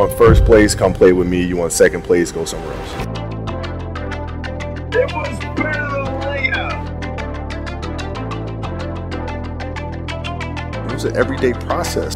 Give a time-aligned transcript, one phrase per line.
[0.00, 1.44] want first place, come play with me.
[1.44, 2.92] You want second place, go somewhere else.
[4.96, 6.68] It was better than later.
[10.86, 12.14] It was an everyday process.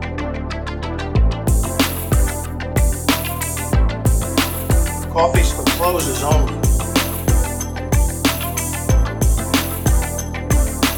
[5.12, 6.54] Coffee's for closers only.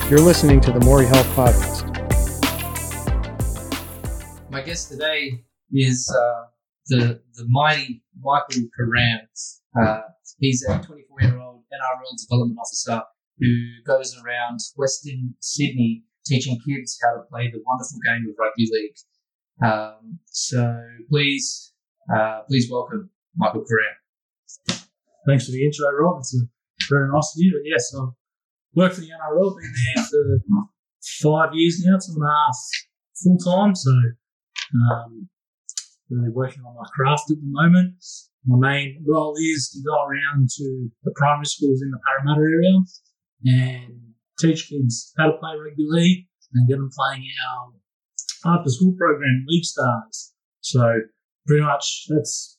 [0.08, 1.82] You're listening to the Maury Health Podcast.
[4.50, 5.42] My guest today
[5.72, 6.44] is uh,
[6.88, 9.28] the the mighty Michael Karam.
[9.80, 10.02] Uh,
[10.38, 13.02] he's a 24 year old NRL development officer
[13.38, 13.52] who
[13.86, 18.96] goes around Western Sydney teaching kids how to play the wonderful game of rugby league.
[19.64, 21.72] Um, so please,
[22.14, 24.80] uh, please welcome Michael Karam.
[25.26, 26.20] Thanks for the intro, Rob.
[26.20, 26.36] It's
[26.90, 27.52] very nice of you.
[27.52, 28.08] But yes, I've
[28.74, 30.62] worked for the NRL, been there for
[31.22, 32.56] five years now, two and a half
[33.22, 33.74] full time.
[33.74, 33.90] So,
[34.92, 35.28] um,
[36.10, 37.94] really working on my craft at the moment.
[38.46, 42.78] My main role is to go around to the primary schools in the Parramatta area
[43.44, 44.00] and
[44.38, 47.72] teach kids how to play rugby league and get them playing our
[48.54, 50.32] after school program, League Stars.
[50.60, 51.00] So,
[51.46, 52.58] pretty much that's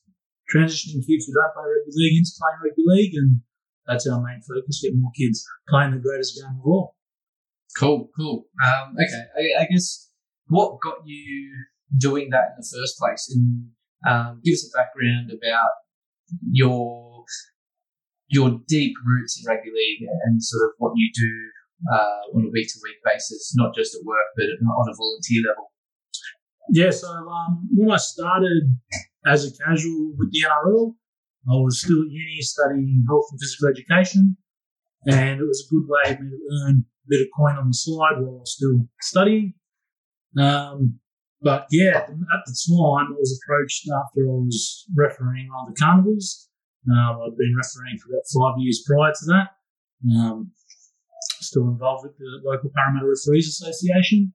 [0.54, 3.42] transitioning kids who don't play rugby league into playing rugby league, and
[3.86, 6.96] that's our main focus: get more kids playing the greatest game of all.
[7.78, 8.46] Cool, cool.
[8.66, 10.10] Um, okay, I, I guess
[10.48, 11.54] what got you
[11.96, 13.70] doing that in the first place, and
[14.08, 15.70] um, give us a background about
[16.52, 17.24] your
[18.30, 22.52] your deep roots in rugby league and sort of what you do uh, on a
[22.52, 25.72] week to week basis, not just at work but on a volunteer level.
[26.70, 28.64] Yeah, so um, when I started
[29.26, 30.94] as a casual with the NRL,
[31.50, 34.36] I was still at uni studying health and physical education,
[35.06, 37.70] and it was a good way for me to earn a bit of coin on
[37.70, 39.54] the side while I was still studying.
[40.38, 41.00] Um,
[41.42, 46.50] but yeah, at the, time, I was approached after I was refereeing on the carnivals.
[46.90, 49.48] Um, I'd been refereeing for about five years prior to that.
[50.10, 50.52] Um,
[51.42, 54.34] still involved with the local Parramatta Referees Association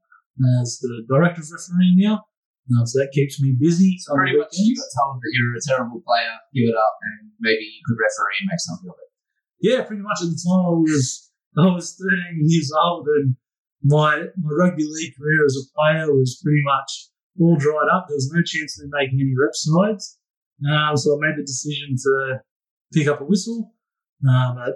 [0.60, 2.24] as the director of refereeing now.
[2.70, 3.98] Um, so that keeps me busy.
[3.98, 7.30] So pretty much you got told that you're a terrible player, give it up, and
[7.40, 9.10] maybe you could referee and make something of it.
[9.58, 13.36] Yeah, pretty much at the time I was I was 13 years old, and
[13.82, 17.08] my my rugby league career as a player was pretty much
[17.40, 18.06] all dried up.
[18.08, 20.18] There was no chance of me making any rep sides,
[20.70, 22.40] um, so I made the decision to
[22.92, 23.72] pick up a whistle
[24.28, 24.74] um, at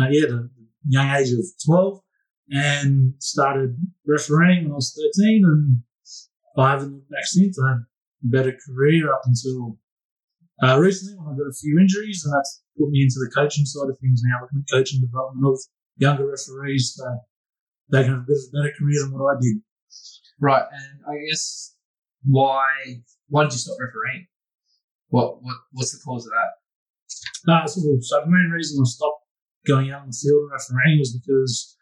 [0.00, 0.50] uh, yeah the
[0.88, 2.00] young age of 12,
[2.50, 3.76] and started
[4.06, 5.82] refereeing when I was 13, and
[6.58, 7.58] I haven't looked back since.
[7.58, 7.86] I had a
[8.24, 9.78] better career up until
[10.62, 13.64] uh, recently when I got a few injuries, and that's put me into the coaching
[13.64, 15.60] side of things now, looking at coaching development of
[15.96, 16.98] younger referees
[17.92, 19.56] they can have a bit of a better career than what I did.
[20.40, 21.76] Right, and I guess
[22.24, 22.64] why
[23.28, 24.26] why did you stop refereeing?
[25.08, 27.52] What what what's the cause of that?
[27.52, 29.22] Uh, so, so the main reason I stopped
[29.66, 31.76] going out in the field and refereeing was because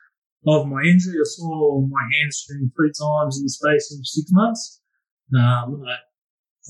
[0.47, 1.17] of my injury.
[1.21, 4.81] I saw my hamstring three times in the space of six months.
[5.37, 5.85] Um,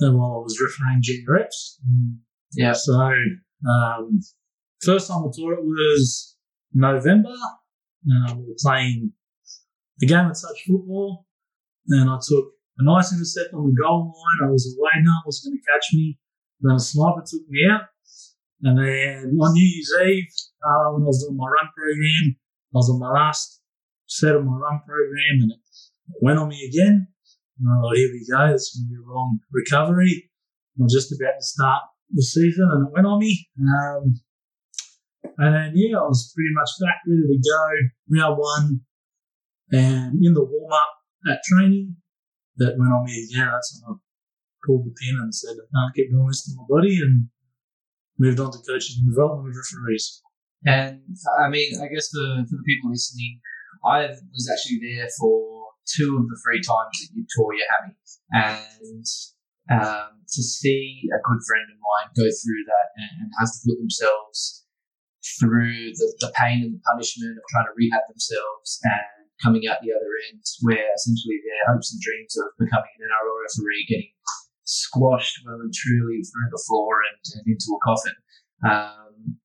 [0.01, 1.81] and while I was refereeing junior reps.
[2.53, 2.73] Yeah.
[2.73, 4.21] So, um,
[4.83, 6.37] first time I taught it was
[6.73, 7.31] November.
[7.31, 9.13] Uh, we were playing
[10.03, 11.27] a game of touch football,
[11.89, 14.49] and I took a nice intercept on the goal line.
[14.49, 16.19] I was away, no one was going to catch me.
[16.61, 17.89] Then a sniper took me out.
[18.63, 20.33] And then on New Year's Eve,
[20.65, 23.61] uh, when I was doing my run program, I was on my last
[24.07, 25.59] set of my run program and it
[26.21, 27.09] went on me again.
[27.59, 30.31] And I thought, here we go, it's going to be a long recovery.
[30.79, 33.49] I was just about to start the season and it went on me.
[33.61, 34.21] Um,
[35.39, 38.81] and then, yeah, I was pretty much back ready to go, round one.
[39.73, 40.95] And in the warm up
[41.31, 41.97] at training,
[42.57, 43.49] that went on me again.
[43.51, 43.99] That's when I
[44.67, 47.29] pulled the pin and said, I can't keep doing this to my body and
[48.19, 50.23] moved on to coaching and development of referees.
[50.67, 51.01] And
[51.41, 53.41] I mean, I guess for, for the people listening,
[53.85, 57.97] I was actually there for two of the three times that you tore your hammy,
[58.37, 59.05] and
[59.73, 63.61] um, to see a good friend of mine go through that and, and have to
[63.65, 64.67] put themselves
[65.41, 69.79] through the, the pain and the punishment of trying to rehab themselves and coming out
[69.83, 74.13] the other end, where essentially their hopes and dreams of becoming an NRL referee getting
[74.65, 78.17] squashed well and truly through the floor and, and into a coffin.
[78.65, 79.39] Um,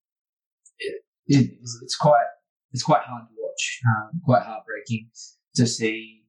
[0.78, 1.52] it, it,
[1.82, 2.30] it's quite
[2.72, 5.10] it's quite hard to watch, um, quite heartbreaking
[5.56, 6.24] to see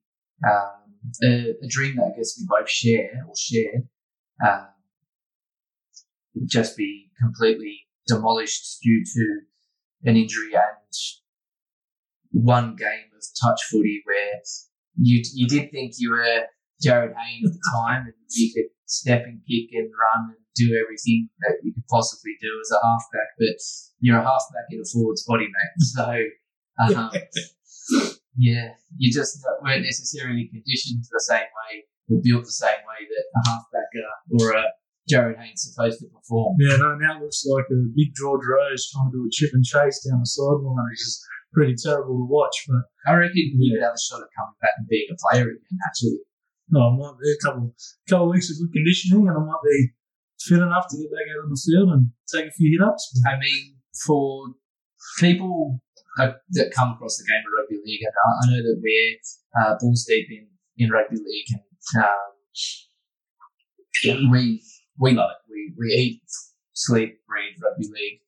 [0.46, 3.88] um, a, a, dream that I guess we both share or shared
[4.46, 4.68] um,
[6.46, 9.40] just be completely demolished due to
[10.08, 10.92] an injury and
[12.30, 13.10] one game
[13.42, 14.40] touch footy where
[14.96, 16.42] you you did think you were
[16.84, 20.72] Jarryd Hayne at the time and you could step and kick and run and do
[20.82, 23.60] everything that you could possibly do as a halfback, but
[24.00, 25.74] you're a halfback in a forward's body, mate.
[26.78, 27.10] So, um,
[28.36, 33.24] yeah, you just weren't necessarily conditioned the same way or built the same way that
[33.36, 34.64] a halfback uh, or a
[35.08, 36.56] Jarryd Hayne's supposed to perform.
[36.58, 39.50] Yeah, no, now it looks like a big George Rose trying to do a chip
[39.54, 40.76] and chase down the sideline.
[40.92, 41.22] It's just
[41.52, 42.64] pretty terrible to watch.
[42.68, 45.48] But I reckon he could have a shot at coming back and being a player
[45.50, 46.18] again, actually.
[46.70, 47.74] no, I might be a couple
[48.08, 49.90] couple of weeks of good conditioning, and I might be
[50.40, 53.20] fit enough to get back out on the field and take a few hit ups.
[53.26, 53.76] I mean,
[54.06, 54.54] for
[55.18, 55.80] people
[56.18, 59.18] that come across the game of rugby league, and I, I know that we're
[59.60, 60.46] uh, balls deep in,
[60.78, 61.62] in rugby league, and
[62.04, 62.32] um,
[64.30, 64.62] we
[64.98, 65.36] we love it.
[65.50, 66.22] We we eat,
[66.72, 68.20] sleep, breathe rugby league.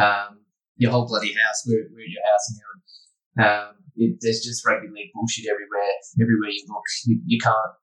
[0.00, 0.43] Um,
[0.76, 1.64] your whole bloody house.
[1.66, 2.70] We're, we're your house now.
[2.74, 5.92] And, um, it, there's just rugby league bullshit everywhere.
[6.18, 7.74] Everywhere you look, you, you can't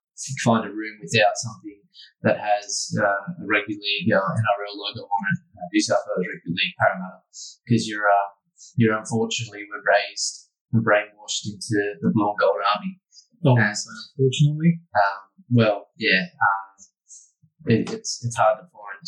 [0.43, 1.79] find a room without something
[2.23, 6.27] that has uh, a rugby league uh, NRL logo on it, uh, New South Wales
[6.27, 7.23] Rugby League Parramatta,
[7.65, 8.29] because you're uh,
[8.75, 12.99] you're unfortunately were raised and brainwashed into the blue and gold army.
[13.43, 14.79] Oh, And, unfortunately.
[14.93, 19.01] um, well, yeah, um, it, it's it's hard to find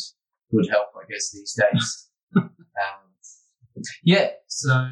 [0.50, 2.10] good help, I guess, these days.
[2.36, 2.50] um,
[4.02, 4.88] yeah, so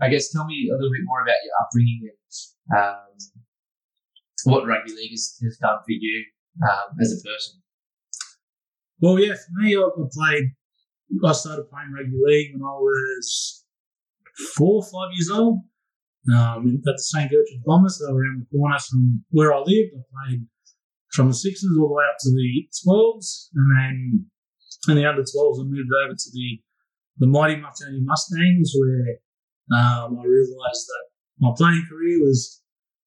[0.00, 3.16] I guess tell me a little bit more about your upbringing and um,
[4.44, 6.24] what rugby league has, has done for you
[6.62, 7.62] um, as a person.
[9.00, 10.44] Well, yeah, for me, I, played.
[11.24, 13.64] I started playing rugby league when I was
[14.56, 15.60] four, or five years old.
[16.34, 17.30] Um, at the St.
[17.30, 19.94] Gertrude Bombers, they were around the corner from where I lived.
[19.94, 20.46] I played
[21.12, 24.26] from the sixes all the way up to the twelves, and then
[24.88, 26.60] in the under twelves, I moved over to the
[27.18, 29.18] the mighty Marconi Mustangs, where
[29.78, 31.04] um, I realised that
[31.40, 32.62] my playing career was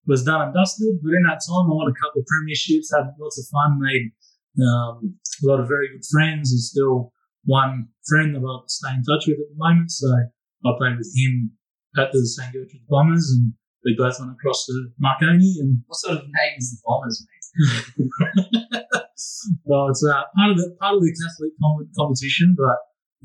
[0.08, 1.00] was done and dusted.
[1.04, 4.12] But in that time, I won a couple of premierships, had lots of fun, made
[4.58, 6.52] um, a lot of very good friends.
[6.52, 7.14] There's still
[7.46, 9.92] one friend that I stay in touch with at the moment.
[9.92, 10.08] So
[10.66, 11.52] I played with him
[11.98, 12.54] at the St.
[12.54, 13.54] Gertrude Bombers and
[13.86, 17.40] we both went across to Marconi and What sort of name is the Bombers, mate?
[19.64, 21.52] well, it's uh, part of the part of the Catholic
[21.98, 22.78] competition, but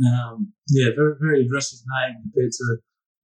[0.02, 2.64] um, yeah, very very aggressive name compared to.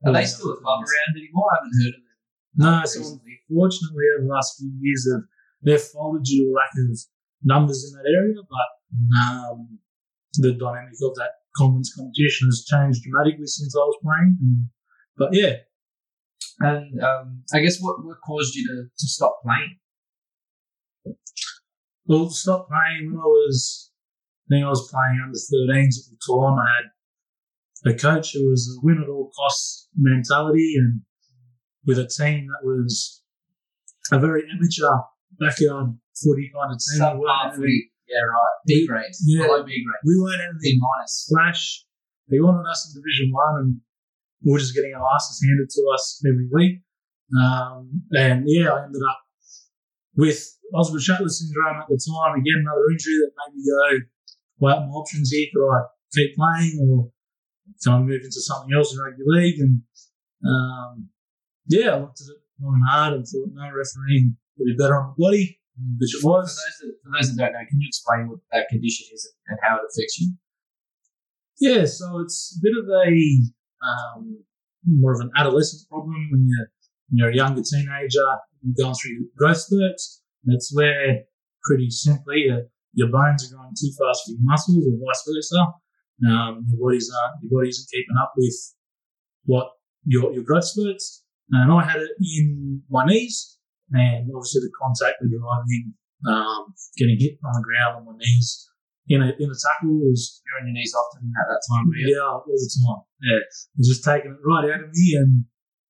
[0.06, 1.44] Are they still a club around anymore?
[1.52, 2.16] I haven't heard of them.
[2.56, 5.24] No, so unfortunately, over the last few years, have
[5.62, 6.98] they've folded due to a lack of
[7.44, 8.40] numbers in that area.
[8.48, 8.70] But
[9.20, 9.78] um,
[10.34, 14.70] the dynamic of that conference competition has changed dramatically since I was playing.
[15.18, 15.56] But yeah,
[16.60, 19.76] And um, I guess what, what caused you to, to stop playing?
[22.06, 23.89] well, stop playing when I was.
[24.50, 26.58] I think I was playing under 13s at the time.
[26.58, 26.66] I
[27.86, 31.02] had a coach who was a win at all costs mentality, and
[31.86, 33.22] with a team that was
[34.12, 34.90] a very amateur
[35.38, 36.98] backyard footy kind of team.
[36.98, 37.92] We weren't Subpar footy.
[38.08, 38.56] Yeah, right.
[38.66, 39.14] B grade.
[39.24, 39.46] Yeah.
[39.46, 40.02] Below B grade.
[40.04, 41.26] we weren't having B minus.
[41.28, 41.84] splash.
[42.28, 43.80] They wanted us in Division One, and
[44.44, 46.82] we were just getting our asses handed to us every week.
[47.38, 49.18] Um, and yeah, I ended up
[50.16, 50.42] with
[50.74, 52.38] Osgood-Schlatter syndrome at the time.
[52.40, 54.06] Again, another injury that made me go,
[54.60, 55.80] well, my options here could I
[56.14, 57.10] keep playing or
[57.82, 59.60] can I move into something else in rugby league?
[59.60, 59.82] And
[60.46, 61.08] um,
[61.66, 64.96] yeah, I looked at it long and hard and thought, no, refereeing would be better
[64.96, 65.58] on my body,
[65.98, 66.48] which it For was.
[66.48, 69.58] those, that, for those that don't know, can you explain what that condition is and
[69.62, 70.34] how it affects you?
[71.60, 73.08] Yeah, so it's a bit of a
[73.84, 74.44] um,
[74.86, 76.68] more of an adolescent problem when you're
[77.10, 78.24] when you're a younger teenager,
[78.62, 80.22] you're going through growth spurts.
[80.44, 81.24] That's where,
[81.64, 82.60] pretty simply, uh,
[82.92, 85.62] your bones are growing too fast for your muscles, or vice versa.
[86.20, 88.56] Um, your aren't your body isn't keeping up with
[89.44, 89.68] what
[90.04, 91.24] your your growth spurts.
[91.50, 93.58] And I had it in my knees,
[93.92, 95.94] and obviously the contact, the driving,
[96.28, 98.70] um, getting hit on the ground on my knees
[99.08, 102.14] in a in a tackle was You're on your knees often at that time, you?
[102.14, 103.02] yeah, all the time.
[103.20, 103.40] Yeah,
[103.82, 105.44] just taking it right out of me, and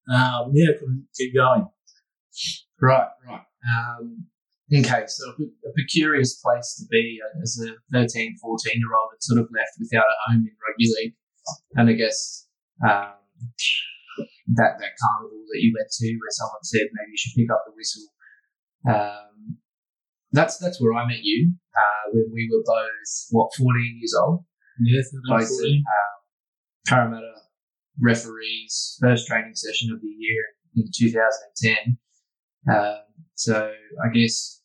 [0.09, 1.69] um, yeah, couldn't keep going.
[2.81, 3.43] Right, right.
[3.69, 4.27] Um,
[4.73, 9.41] okay, so a, precarious place to be as a 13, 14 year old that's sort
[9.41, 11.15] of left without a home in rugby league.
[11.75, 12.47] And I guess
[12.85, 13.19] um,
[14.55, 17.65] that, that carnival that you went to where someone said maybe you should pick up
[17.67, 18.07] the whistle.
[18.89, 19.59] Um,
[20.33, 24.45] that's that's where I met you uh, when we were both, what, 14 years old?
[24.81, 25.83] Yeah, both at um,
[26.87, 27.35] Parramatta
[28.01, 30.43] referees first training session of the year
[30.77, 31.99] in 2010.
[32.73, 33.01] Um,
[33.35, 33.73] so
[34.05, 34.60] I guess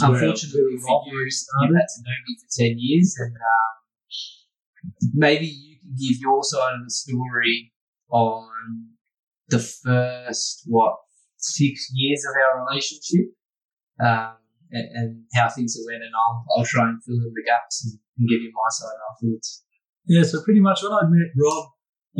[0.00, 1.28] unfortunately for you,
[1.62, 6.42] you've had to know me for 10 years and um, maybe you can give your
[6.42, 7.72] side of the story
[8.10, 8.48] on
[9.48, 10.96] the first, what,
[11.36, 13.34] six years of our relationship.
[14.00, 14.36] Um,
[14.74, 17.98] and, and how things went, and I'll I'll try and fill in the gaps and,
[18.18, 19.64] and give you my side afterwards.
[20.06, 21.68] Yeah, so pretty much when I met Rob,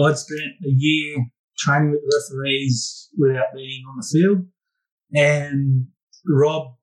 [0.06, 1.26] I'd spent a year
[1.58, 4.46] training with the referees without being on the field.
[5.14, 5.86] And
[6.26, 6.76] Rob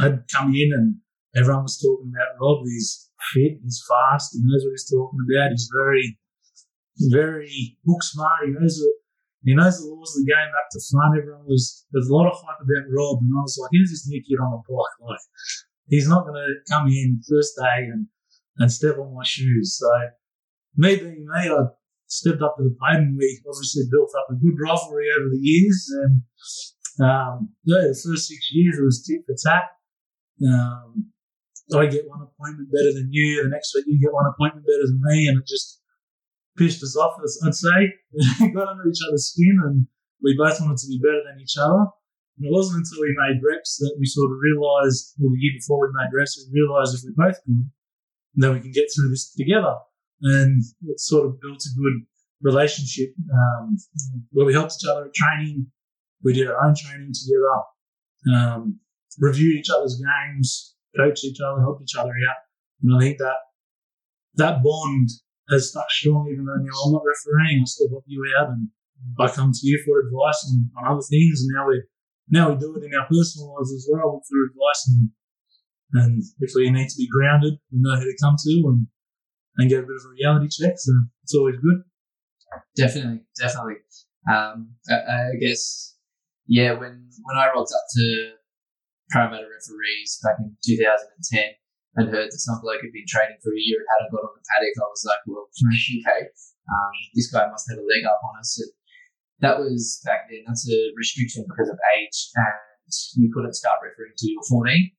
[0.00, 0.96] had come in and
[1.36, 2.64] everyone was talking about Rob.
[2.64, 5.50] He's fit, he's fast, he knows what he's talking about.
[5.50, 6.18] He's very,
[7.10, 8.46] very book smart.
[8.46, 8.96] He knows what,
[9.44, 11.18] he knows the laws of the game back to front.
[11.18, 13.22] Everyone was, there's a lot of hype about Rob.
[13.22, 14.90] And I was like, who's this new kid on the block?
[15.00, 15.22] Like,
[15.88, 18.06] he's not going to come in first day and,
[18.58, 19.78] and step on my shoes.
[19.78, 19.88] So
[20.76, 21.70] me being me, I
[22.08, 25.40] stepped up to the plate and we obviously built up a good rivalry over the
[25.40, 25.86] years.
[26.02, 26.22] And
[27.06, 29.75] um, yeah, the first six years it was tit for tat.
[30.44, 31.12] Um,
[31.74, 33.42] I get one appointment better than you.
[33.42, 35.80] The next week you get one appointment better than me, and it just
[36.56, 37.18] pissed us off.
[37.44, 37.92] I'd say
[38.54, 39.86] got under each other's skin, and
[40.22, 41.90] we both wanted to be better than each other.
[42.38, 45.54] And it wasn't until we made reps that we sort of realised, well, the year
[45.56, 47.70] before we made reps, we realised if we're both good,
[48.34, 49.74] then we can get through this together
[50.22, 52.04] and it sort of built a good
[52.42, 53.76] relationship um,
[54.30, 55.66] where we helped each other at training.
[56.22, 58.80] We did our own training together, um,
[59.18, 62.40] reviewed each other's games, coached each other, helped each other out.
[62.82, 63.36] And I think that
[64.34, 65.08] that bond
[65.50, 68.68] has stuck strong, even though you I'm not refereeing, I still help you out and
[69.18, 71.42] I come to you for advice on, on other things.
[71.42, 71.82] And now we
[72.28, 74.90] now we do it in our personal lives as well for advice.
[74.90, 75.10] And,
[75.94, 78.86] and if we need to be grounded, we know who to come to and
[79.58, 80.74] and get a bit of a reality check.
[80.76, 80.92] So
[81.22, 81.82] it's always good.
[82.76, 83.76] Definitely, definitely.
[84.30, 85.94] Um, I, I, guess,
[86.46, 88.32] yeah, when, when I rocked up to
[89.10, 91.54] Parramatta referees back in 2010
[91.96, 94.36] and heard that some bloke had been training for a year and hadn't got on
[94.36, 98.20] the paddock, I was like, well, okay, um, this guy must have a leg up
[98.20, 98.58] on us.
[98.60, 98.72] And
[99.40, 104.14] that was back then, that's a restriction because of age and you couldn't start refereeing
[104.14, 104.90] until you were 14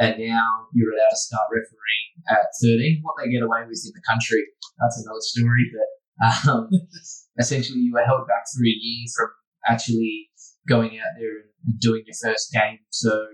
[0.00, 3.04] and now you're allowed to start refereeing at 13.
[3.04, 4.40] What they get away with in the country,
[4.80, 5.68] that's another story.
[5.68, 5.88] But
[6.48, 6.72] um,
[7.38, 9.28] essentially, you were held back for a year from
[9.68, 10.29] actually
[10.68, 12.78] going out there and doing your first game.
[12.90, 13.26] So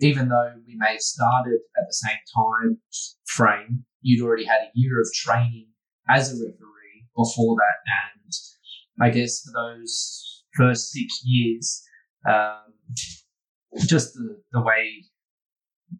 [0.00, 2.78] even though we may have started at the same time
[3.26, 5.68] frame, you'd already had a year of training
[6.08, 8.24] as a referee before that.
[8.24, 8.32] And
[9.00, 11.82] I guess for those first six years,
[12.28, 12.72] um,
[13.86, 15.04] just the, the way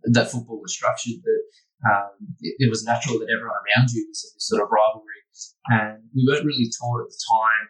[0.04, 1.42] that football was structured that
[1.90, 5.21] um, it, it, was natural that everyone around you was in this sort of rivalry.
[5.69, 7.69] And we weren't really taught at the time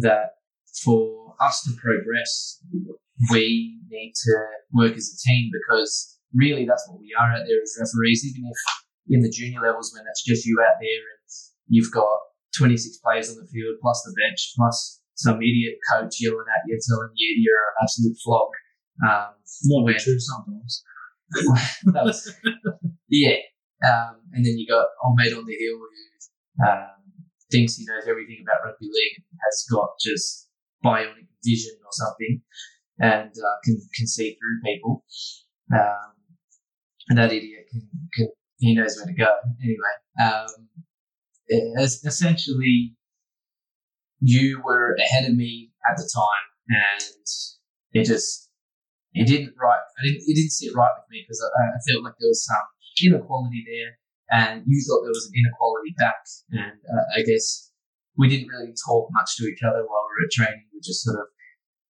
[0.00, 0.30] that
[0.82, 2.62] for us to progress,
[3.30, 4.32] we need to
[4.72, 8.24] work as a team because really that's what we are out there as referees.
[8.24, 8.58] Even if
[9.08, 11.28] in the junior levels when it's just you out there and
[11.68, 12.18] you've got
[12.58, 16.78] 26 players on the field plus the bench plus some idiot coach yelling at you
[16.88, 18.48] telling you you're an absolute flog.
[19.06, 20.82] Um, More true sometimes.
[21.94, 22.34] that was,
[23.08, 23.36] yeah.
[23.86, 27.00] Um, and then you got old mate on the hill who um,
[27.50, 30.49] thinks he knows everything about rugby league and has got just
[30.84, 32.42] bionic vision or something
[32.98, 35.04] and uh, can, can see through people.
[35.72, 36.12] Um,
[37.08, 39.30] and that idiot can, can, he knows where to go.
[39.62, 40.46] Anyway, um,
[42.06, 42.94] essentially,
[44.20, 47.02] you were ahead of me at the time and
[47.92, 48.50] it just
[49.12, 49.82] it didn't right.
[49.98, 50.22] I didn't.
[50.26, 52.62] It didn't sit right with me because I, I, felt like there was some
[53.02, 53.98] inequality there,
[54.30, 56.22] and you thought there was an inequality back.
[56.52, 57.69] And uh, I guess
[58.20, 60.68] we didn't really talk much to each other while we were training.
[60.74, 61.26] We just sort of,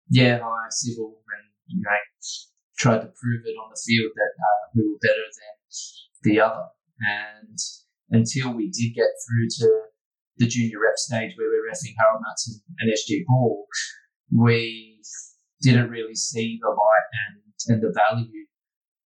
[0.09, 1.91] yeah, hi, civil, and you know,
[2.79, 5.57] tried to prove it on the field that uh, we were better than
[6.23, 6.67] the other.
[7.01, 7.59] And
[8.11, 9.83] until we did get through to
[10.39, 13.67] the junior rep stage where we're refing Harold and, and SG Ball,
[14.33, 15.01] we
[15.63, 18.47] didn't really see the light and, and the value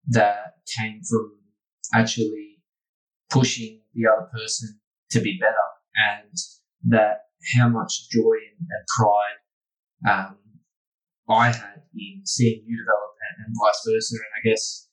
[0.09, 1.33] that came from
[1.95, 2.59] actually
[3.31, 4.79] pushing the other person
[5.11, 5.55] to be better
[5.97, 6.37] and
[6.89, 9.39] that how much joy and, pride
[10.09, 10.37] um,
[11.29, 14.17] I had in seeing you develop and, and, vice versa.
[14.17, 14.89] And I guess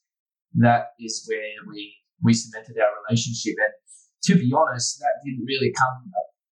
[0.55, 3.55] that is where we, we cemented our relationship.
[3.59, 3.73] And
[4.25, 6.11] to be honest, that didn't really come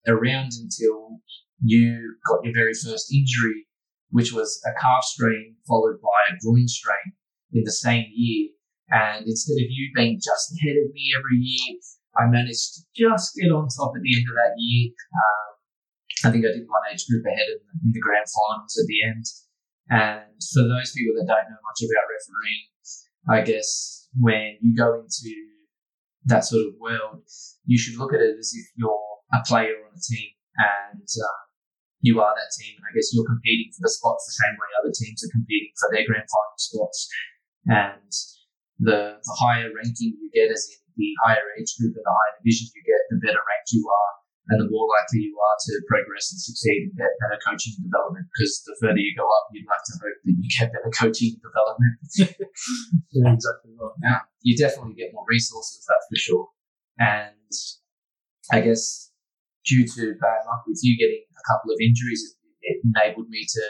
[0.09, 1.21] around until
[1.63, 3.67] you got your very first injury
[4.11, 7.15] which was a calf strain followed by a groin strain
[7.53, 8.51] in the same year.
[8.91, 11.79] And instead of you being just ahead of me every year,
[12.19, 14.91] I managed to just get on top at the end of that year.
[14.91, 15.51] Um,
[16.27, 18.87] I think I did one age group ahead in the, in the grand finals at
[18.91, 19.27] the end.
[19.91, 22.67] And for those people that don't know much about refereeing,
[23.29, 25.35] I guess when you go into
[26.27, 27.27] that sort of world,
[27.65, 31.41] you should look at it as if you're a player on a team and um,
[32.03, 32.75] you are that team.
[32.77, 35.73] And I guess you're competing for the spots the same way other teams are competing
[35.79, 36.99] for their grand final spots.
[37.67, 38.11] And
[38.81, 42.35] the, the higher ranking you get, as in the higher age group and the higher
[42.41, 44.13] division you get, the better ranked you are
[44.51, 47.87] and the more likely you are to progress and succeed and get better coaching and
[47.87, 48.27] development.
[48.35, 51.39] Because the further you go up, you'd like to hope that you get better coaching
[51.39, 51.97] and development.
[53.15, 53.99] Yeah, exactly right.
[54.03, 56.47] Now, you definitely get more resources, that's for sure.
[56.99, 57.53] And
[58.51, 59.15] I guess
[59.63, 63.47] due to bad luck with you getting a couple of injuries, it, it enabled me
[63.47, 63.63] to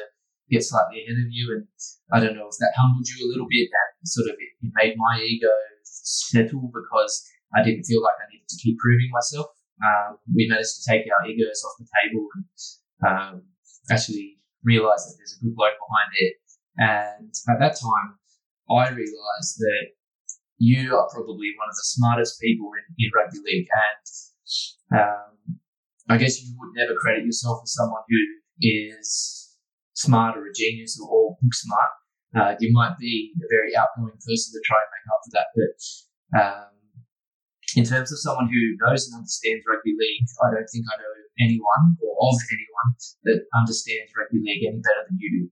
[0.49, 1.61] get slightly ahead of you.
[1.61, 1.69] And
[2.09, 4.73] I don't know if that humbled you a little bit and sort of it, it
[4.81, 5.53] made my ego
[5.91, 9.47] settle because I didn't feel like I needed to keep proving myself.
[9.83, 12.45] Um, we managed to take our egos off the table and
[13.09, 13.43] um,
[13.91, 16.35] actually realize that there's a good bloke behind it.
[16.79, 18.19] And at that time,
[18.71, 19.87] I realized that
[20.59, 23.67] you are probably one of the smartest people in, in rugby league.
[23.73, 25.59] And um,
[26.09, 28.19] I guess you would never credit yourself as someone who
[28.61, 29.57] is
[29.95, 31.91] smart or a genius or, or book smart.
[32.31, 35.49] Uh, you might be a very outgoing person to try and make up for that,
[35.51, 35.75] but
[36.39, 36.71] um,
[37.77, 41.15] in terms of someone who knows and understands rugby league, I don't think I know
[41.39, 42.91] anyone or of anyone
[43.25, 45.45] that understands rugby league any better than you do.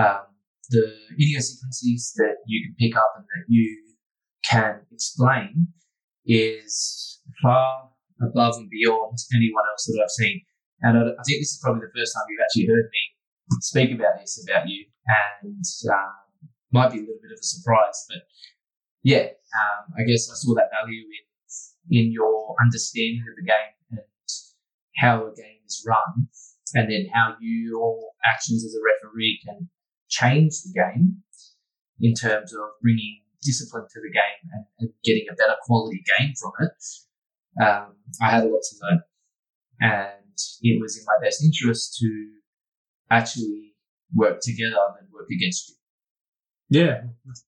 [0.00, 0.22] Um,
[0.70, 3.94] the idiosyncrasies that you can pick up and that you
[4.44, 5.68] can explain
[6.26, 7.90] is far
[8.22, 10.42] above and beyond anyone else that I've seen.
[10.82, 13.02] And I, I think this is probably the first time you've actually heard me
[13.60, 14.86] speak about this about you,
[15.42, 16.12] and um,
[16.72, 18.22] might be a little bit of a surprise, but
[19.02, 19.26] yeah,
[19.56, 21.24] um, I guess I saw that value in
[21.90, 24.00] in your understanding of the game and
[24.96, 26.28] how a game is run,
[26.74, 29.68] and then how your actions as a referee can
[30.08, 31.22] change the game
[32.00, 36.32] in terms of bringing discipline to the game and, and getting a better quality game
[36.38, 37.64] from it.
[37.64, 39.00] Um, I had a lot to learn,
[39.80, 42.37] and it was in my best interest to
[43.10, 43.74] actually
[44.14, 45.74] work together than work against you.
[46.70, 47.00] Yeah,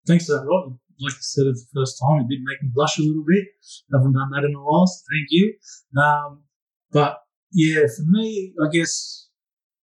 [0.07, 0.79] thanks for that, Rob.
[1.00, 2.21] Like I said, it's the first time.
[2.21, 3.45] It did make me blush a little bit.
[3.93, 5.55] haven't done that in a while, so thank you.
[6.00, 6.45] Um,
[6.93, 7.19] but
[7.52, 9.28] yeah, for me, I guess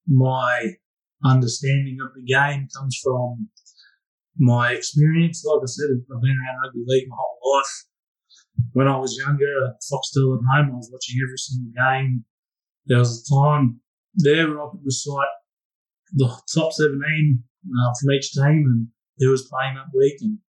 [0.08, 0.74] my
[1.24, 3.50] understanding of the game comes from
[4.38, 5.44] my experience.
[5.44, 7.86] Like I said, I've been around rugby league my whole life.
[8.74, 12.26] When I was younger at Foxtel at home, I was watching every single game.
[12.86, 13.82] There was a time
[14.16, 15.28] there where I could recite
[16.14, 20.18] the top 17 uh, from each team and who was playing that week.
[20.22, 20.40] And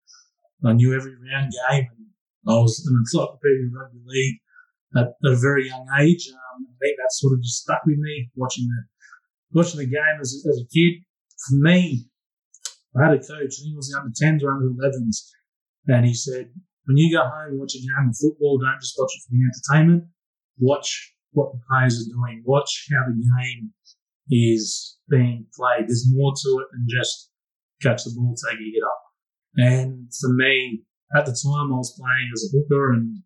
[0.65, 1.87] I knew every round game.
[1.95, 2.07] And
[2.47, 4.39] I was an encyclopedia of rugby league
[4.95, 6.29] at, at, a very young age.
[6.31, 10.17] Um, I think that sort of just stuck with me watching the watching the game
[10.19, 11.03] as, as a kid.
[11.47, 12.05] For me,
[12.95, 15.31] I had a coach, think it was the under 10s or under 11s,
[15.87, 16.51] and he said,
[16.85, 19.31] when you go home and watch a game of football, don't just watch it for
[19.31, 20.03] the entertainment.
[20.57, 22.41] Watch what the players are doing.
[22.45, 23.71] Watch how the game
[24.29, 25.87] is being played.
[25.87, 27.31] There's more to it than just
[27.81, 29.01] catch the ball, take it, get up.
[29.57, 30.83] And for me,
[31.15, 33.23] at the time, I was playing as a hooker and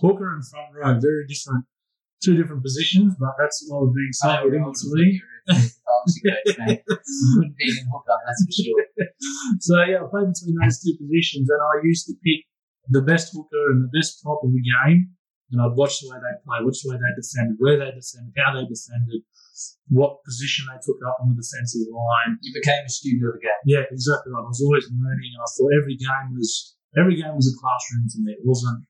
[0.00, 1.64] hooker and front row, very different,
[2.22, 5.20] two different positions, but that's what was being I sold into me.
[5.48, 7.00] Obviously, coach.
[7.36, 8.84] Wouldn't be in hooker, that's for sure.
[9.60, 12.44] so yeah, I played between those two positions, and I used to pick
[12.90, 15.15] the best hooker and the best prop of the game,
[15.52, 18.50] and I'd watch the way they play, the way they defended, where they defended, how
[18.54, 19.22] they defended,
[19.88, 22.34] what position they took up on the defensive line.
[22.42, 23.62] You became a student of the game.
[23.64, 24.42] Yeah, exactly right.
[24.42, 28.10] I was always learning, and I thought every game was every game was a classroom
[28.10, 28.32] to me.
[28.34, 28.82] It wasn't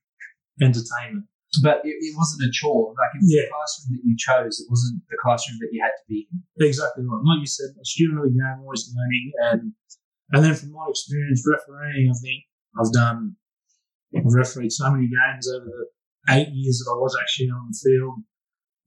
[0.61, 1.25] entertainment.
[1.63, 2.91] But it, it wasn't a chore.
[2.97, 3.47] Like it was Yeah.
[3.47, 4.59] the classroom that you chose.
[4.59, 6.43] It wasn't the classroom that you had to be in.
[6.65, 7.23] Exactly right.
[7.23, 9.61] Like you said, a student of the game, always learning, and
[10.35, 12.43] and then from my experience refereeing, I think
[12.75, 13.37] I've done,
[14.11, 15.85] I've refereed so many games over the
[16.29, 18.17] eight years that I was actually on the field.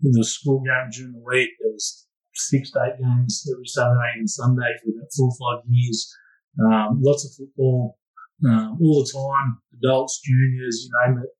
[0.02, 4.12] In the school game during the week, there was six to eight games every Saturday
[4.16, 6.16] and Sunday for about four or five years.
[6.58, 7.98] Um, lots of football,
[8.48, 9.58] um, all the time.
[9.78, 11.30] Adults, juniors, you name it,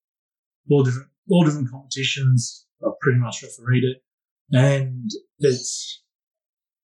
[0.70, 2.66] all different, all different competitions.
[2.84, 4.02] I've pretty much refereed it,
[4.52, 6.02] and it's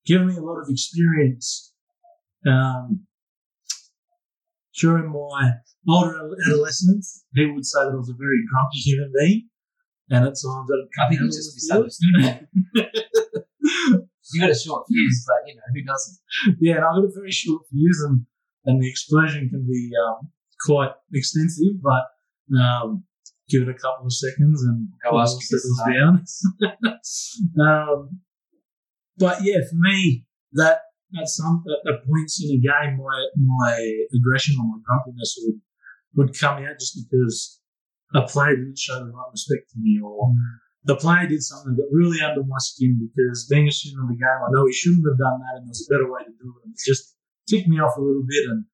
[0.06, 1.72] given me a lot of experience
[2.46, 3.06] um,
[4.78, 5.52] during my
[5.88, 7.24] older adolescence.
[7.34, 9.48] People would say that I was a very grumpy human being,
[10.10, 14.02] and at times I'd I think you of just misunderstood it.
[14.34, 16.18] You got a short fuse, but you know who doesn't?
[16.60, 18.26] yeah, and I've got a very short fuse, and,
[18.64, 20.30] and the explosion can be um,
[20.66, 23.04] quite extensive, but um,
[23.48, 26.24] give it a couple of seconds and Go it ask settles down.
[27.60, 28.20] um,
[29.16, 30.80] but yeah, for me, that
[31.20, 35.60] at some at, points in a game, my my aggression or my grumpiness would
[36.16, 37.60] would come out just because
[38.14, 40.32] a player didn't show the right respect to me, or
[40.84, 44.08] the player did something that got really under my skin because being a student of
[44.08, 46.30] the game, I know he shouldn't have done that, and there's a better way to
[46.30, 46.64] do it.
[46.64, 47.14] And it just
[47.48, 48.64] ticked me off a little bit, and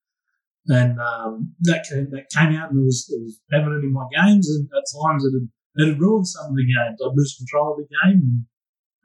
[0.68, 4.06] and um, that came that came out and it was it was evident in my
[4.14, 7.00] games, and at times it had it had ruined some of the games.
[7.00, 8.46] I'd lose control of the game, and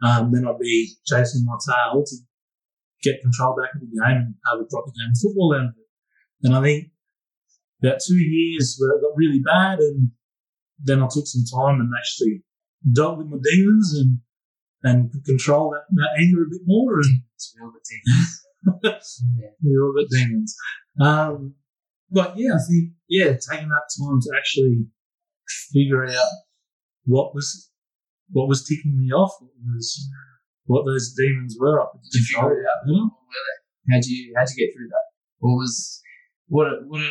[0.04, 2.16] um, then I'd be chasing my tail to
[3.08, 5.76] get control back of the game and have a proper game of football out of
[5.78, 5.88] it.
[6.44, 6.88] And I think
[7.82, 10.12] about two years where it got really bad, and
[10.84, 12.44] then I took some time and actually
[12.94, 14.20] dealt with my demons and
[14.84, 17.82] and control that, that anger a bit more and It's real good
[19.02, 19.02] team.
[19.42, 19.50] yeah.
[19.64, 20.56] little bit demons.
[21.02, 21.56] Um,
[22.12, 24.86] but yeah, I think yeah, taking that time to actually
[25.74, 26.30] figure out
[27.06, 27.72] what was
[28.32, 30.08] what was ticking me off, what was
[30.68, 31.82] what those demons were.
[31.82, 32.88] up could Did you figure it out?
[32.88, 33.96] were they?
[33.96, 35.06] How'd you how'd you get through that?
[35.40, 36.02] What was
[36.48, 37.02] what what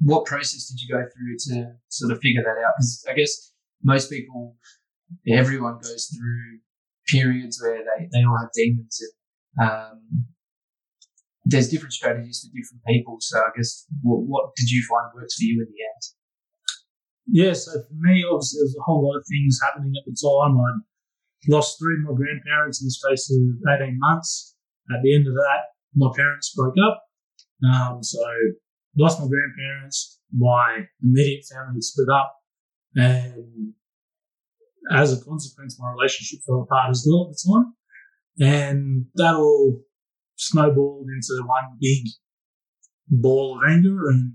[0.00, 2.74] what process did you go through to sort of figure that out?
[2.76, 3.52] Because I guess
[3.82, 4.56] most people,
[5.28, 6.58] everyone goes through
[7.06, 9.00] periods where they, they all have demons
[9.58, 10.26] and um,
[11.44, 13.16] there's different strategies for different people.
[13.20, 16.02] So I guess what, what did you find worked for you in the end?
[17.28, 20.58] Yeah, so for me, obviously, there's a whole lot of things happening at the time.
[20.58, 20.78] I
[21.48, 24.56] lost three of my grandparents in the space of 18 months.
[24.94, 25.60] At the end of that,
[25.94, 27.02] my parents broke up.
[27.64, 28.20] Um, so
[28.96, 30.20] lost my grandparents.
[30.32, 32.34] My immediate family split up.
[32.94, 33.72] And
[34.90, 37.74] as a consequence, my relationship fell apart as well at the time.
[38.38, 39.80] And that all
[40.36, 42.06] snowballed into one big
[43.08, 44.08] ball of anger.
[44.08, 44.32] And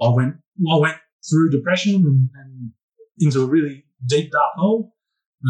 [0.00, 0.34] I went,
[0.70, 0.96] I went
[1.28, 2.70] through depression and, and
[3.18, 4.94] into a really deep dark hole.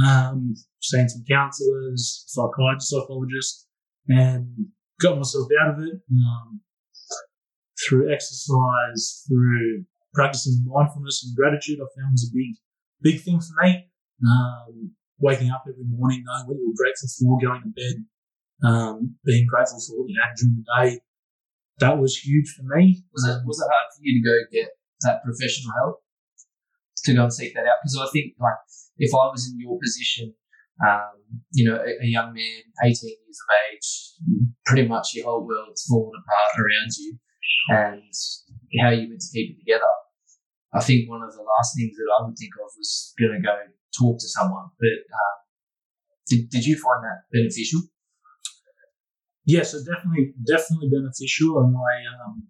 [0.06, 3.66] Um, seen some counsellors, psychiatrists, psychologists,
[4.08, 4.66] and
[5.00, 6.60] got myself out of it um,
[7.88, 11.78] through exercise, through practicing mindfulness and gratitude.
[11.80, 12.56] I found was a big,
[13.00, 13.86] big thing for me.
[14.26, 19.16] Um, waking up every morning, knowing what you were grateful for, going to bed, um,
[19.24, 21.00] being grateful for what you had during the day.
[21.78, 23.04] That was huge for me.
[23.12, 24.68] Was it was it hard for you to go get
[25.02, 26.02] that professional help
[27.08, 27.80] to go and seek that out?
[27.82, 28.60] Because I think like
[28.98, 30.34] if I was in your position,
[30.84, 31.18] um,
[31.52, 33.88] you know, a, a young man, eighteen years of age,
[34.64, 37.18] pretty much your whole world's fallen apart around you,
[37.70, 38.12] and
[38.80, 39.92] how you meant to keep it together.
[40.74, 43.40] I think one of the last things that I would think of was going to
[43.40, 43.56] go
[43.96, 44.68] talk to someone.
[44.78, 45.36] But um,
[46.28, 47.80] did did you find that beneficial?
[49.48, 51.64] Yeah, so definitely, definitely beneficial.
[51.64, 52.44] And I, um,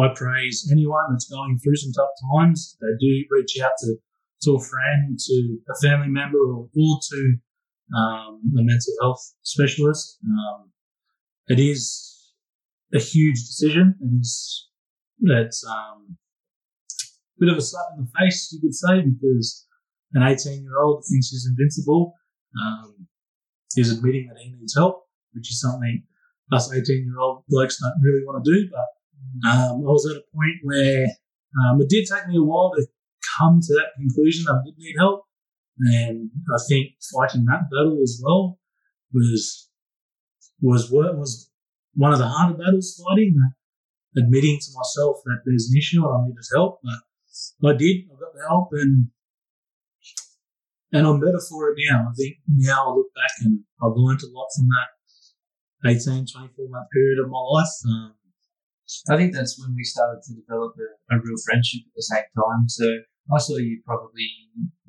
[0.00, 2.76] I praise anyone that's going through some tough times.
[2.80, 3.96] They do reach out to,
[4.44, 7.34] to a friend, to a family member, or, or to
[7.96, 10.18] um, a mental health specialist.
[10.24, 10.70] Um,
[11.48, 12.32] it is
[12.94, 13.94] a huge decision.
[14.00, 14.68] It is
[15.24, 16.16] it's um,
[17.36, 19.66] a bit of a slap in the face, you could say, because
[20.14, 22.14] an 18 year old thinks he's invincible.
[22.60, 23.06] Um,
[23.76, 26.02] is admitting that he needs help, which is something
[26.52, 28.68] us 18 year old blokes don't really want to do.
[28.70, 28.84] But
[29.44, 31.06] um, I was at a point where
[31.60, 32.86] um, it did take me a while to
[33.38, 35.24] come to that conclusion I did need help.
[35.78, 38.58] And I think fighting that battle as well
[39.12, 39.68] was
[40.60, 41.50] was was
[41.94, 43.36] one of the harder battles fighting.
[44.14, 46.80] Admitting to myself that there's an issue and I needed help,
[47.60, 48.04] but I did.
[48.12, 49.08] I got the help and
[50.92, 52.08] and I'm better for it now.
[52.10, 56.68] I think now I look back and I've learned a lot from that 18, 24
[56.68, 57.72] month period of my life.
[57.88, 58.14] Um,
[59.10, 62.28] I think that's when we started to develop a, a real friendship at the same
[62.36, 62.68] time.
[62.68, 62.86] So
[63.34, 64.28] I saw you probably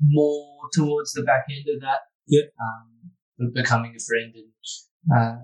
[0.00, 2.00] more towards the back end of that.
[2.26, 2.48] Yeah.
[2.60, 4.52] Um, be- becoming a friend and
[5.16, 5.38] uh,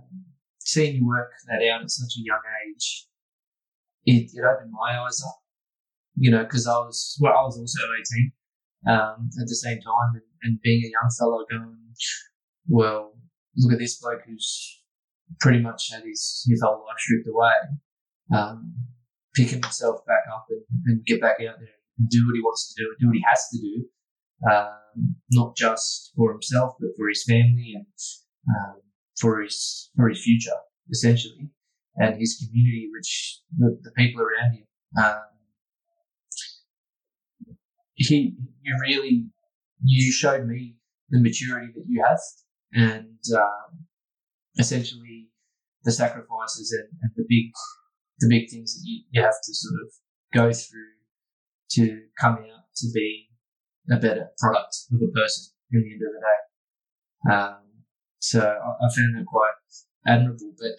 [0.59, 3.07] seeing you work that out at such a young age,
[4.05, 5.39] it, it opened my eyes up.
[6.17, 8.33] You know, because I was well, I was also eighteen
[8.87, 11.77] um, at the same time, and, and being a young fellow going,
[12.69, 13.15] well,
[13.57, 14.83] look at this bloke who's
[15.39, 17.53] pretty much had his his whole life stripped away
[18.35, 18.75] um,
[19.35, 22.73] picking himself back up and, and get back out there and do what he wants
[22.73, 26.91] to do and do what he has to do, um, not just for himself but
[26.97, 27.87] for his family and
[28.49, 28.81] um,
[29.21, 30.57] for his for his future
[30.91, 31.51] essentially
[31.97, 34.67] and his community, which the, the people around him.
[34.99, 35.23] Um,
[37.95, 39.27] he, you really,
[39.85, 40.77] you showed me
[41.11, 42.19] the maturity that you have
[42.73, 43.87] and um,
[44.59, 45.29] essentially
[45.85, 47.53] the sacrifices and, and the big
[48.21, 49.93] the big things that you, you have to sort of
[50.33, 50.95] go through
[51.73, 53.29] to come out to be
[53.91, 57.35] a better product of a person in the end of the day.
[57.35, 57.85] Um,
[58.19, 59.51] so I, I found that quite
[60.07, 60.53] admirable.
[60.59, 60.79] But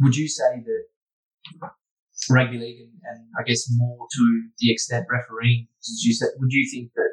[0.00, 1.70] would you say that
[2.30, 5.68] rugby league and, and I guess more to the extent refereeing,
[6.00, 7.10] you would you think that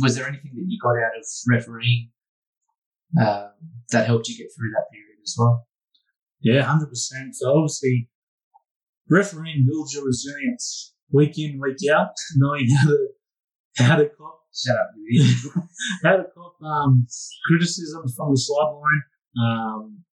[0.00, 2.10] was there anything that you got out of refereeing
[3.20, 3.50] um,
[3.90, 5.66] that helped you get through that period as well?
[6.42, 6.88] yeah, 100%.
[7.32, 8.08] So obviously,
[9.08, 13.08] refereeing builds your resilience week in, week out, knowing how to
[13.78, 14.92] how to cop Shut up,
[16.04, 17.06] how to cop um,
[17.46, 19.02] criticisms from the sideline,
[19.40, 20.04] um,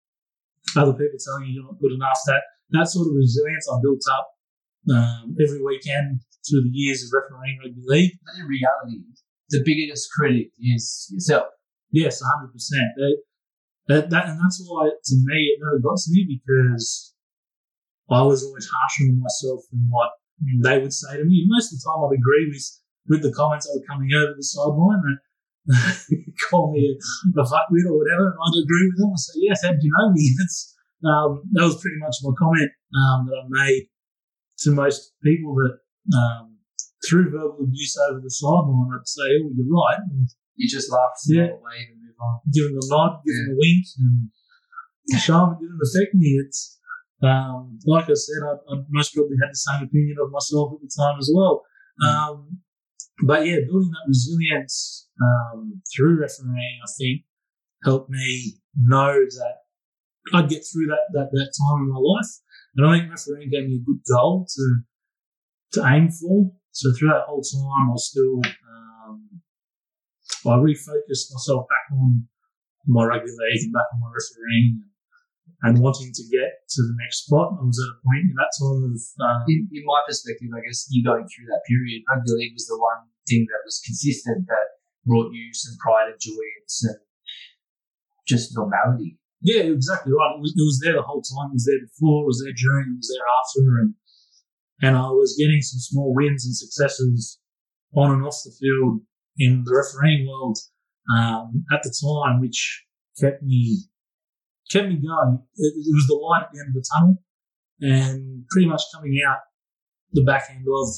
[0.77, 2.18] other people telling you you're not good enough.
[2.27, 4.29] That that sort of resilience I built up
[4.94, 8.12] um, every weekend through the years of refereeing rugby league.
[8.22, 9.03] But in reality,
[9.51, 11.48] the biggest critic is yourself.
[11.90, 12.94] Yes, hundred percent.
[13.88, 17.12] That, that and that's why to me it never got to me because
[18.11, 20.11] I was always harsher on myself than what
[20.62, 21.44] they would say to me.
[21.49, 22.64] Most of the time, I'd agree with
[23.09, 25.18] with the comments that were coming over the sideline and
[26.51, 29.11] call me a, a fuckwit or whatever, and I'd agree with them.
[29.12, 32.33] I'd say, "Yes, how did you know me?" It's, um, that was pretty much my
[32.38, 33.88] comment um, that I made
[34.64, 35.79] to most people that
[36.16, 36.57] um,
[37.09, 41.11] through verbal abuse over the sideline, I'd say, "Oh, you're right." And You just laugh,
[41.29, 41.55] Yeah.
[41.55, 42.40] away, and move on.
[42.53, 46.29] give him a nod, give him a wink, and show him it didn't affect me.
[46.44, 46.78] It's
[47.22, 50.81] um, like I said, I, I most probably had the same opinion of myself at
[50.81, 51.64] the time as well.
[52.07, 52.59] Um,
[53.24, 57.22] but yeah, building that resilience um, through refereeing, I think,
[57.83, 59.54] helped me know that
[60.35, 62.31] I'd get through that, that that time in my life.
[62.76, 64.83] And I think refereeing gave me a good goal to
[65.72, 66.52] to aim for.
[66.70, 68.40] So through that whole time, I was still
[69.09, 69.40] um,
[70.46, 72.28] I refocused myself back on
[72.87, 74.85] my rugby league and back on my refereeing
[75.62, 77.59] and wanting to get to the next spot.
[77.59, 80.62] I was at a point in that time of um, In, in my perspective, I
[80.62, 84.47] guess you going through that period, rugby league was the one thing that was consistent
[84.47, 87.01] that brought you some pride and joy and some
[88.27, 89.18] just normality.
[89.40, 90.37] yeah, exactly right.
[90.37, 91.51] It was, it was there the whole time.
[91.51, 92.23] It was there before.
[92.23, 92.94] It was there during.
[92.94, 93.94] It was there after, and
[94.81, 97.40] and I was getting some small wins and successes
[97.97, 99.01] on and off the field
[99.38, 100.59] in the refereeing world
[101.16, 102.85] um, at the time, which
[103.18, 103.85] kept me
[104.70, 105.42] kept me going.
[105.57, 107.16] It, it was the light at the end of the tunnel,
[107.81, 109.38] and pretty much coming out
[110.12, 110.88] the back end of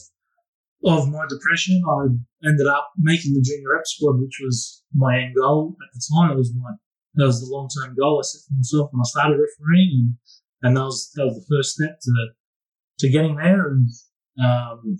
[0.82, 5.34] of my depression, I ended up making the junior rep squad, which was my end
[5.38, 6.30] goal at the time.
[6.30, 6.70] It was my
[7.14, 10.16] that was the long term goal I set for myself when I started refereeing,
[10.62, 12.28] and, and that was that was the first step to
[13.00, 13.88] to getting there, and
[14.42, 14.98] um,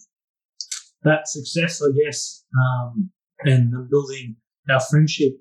[1.02, 3.11] that success, I guess, um,
[3.44, 4.37] and building
[4.70, 5.33] our friendship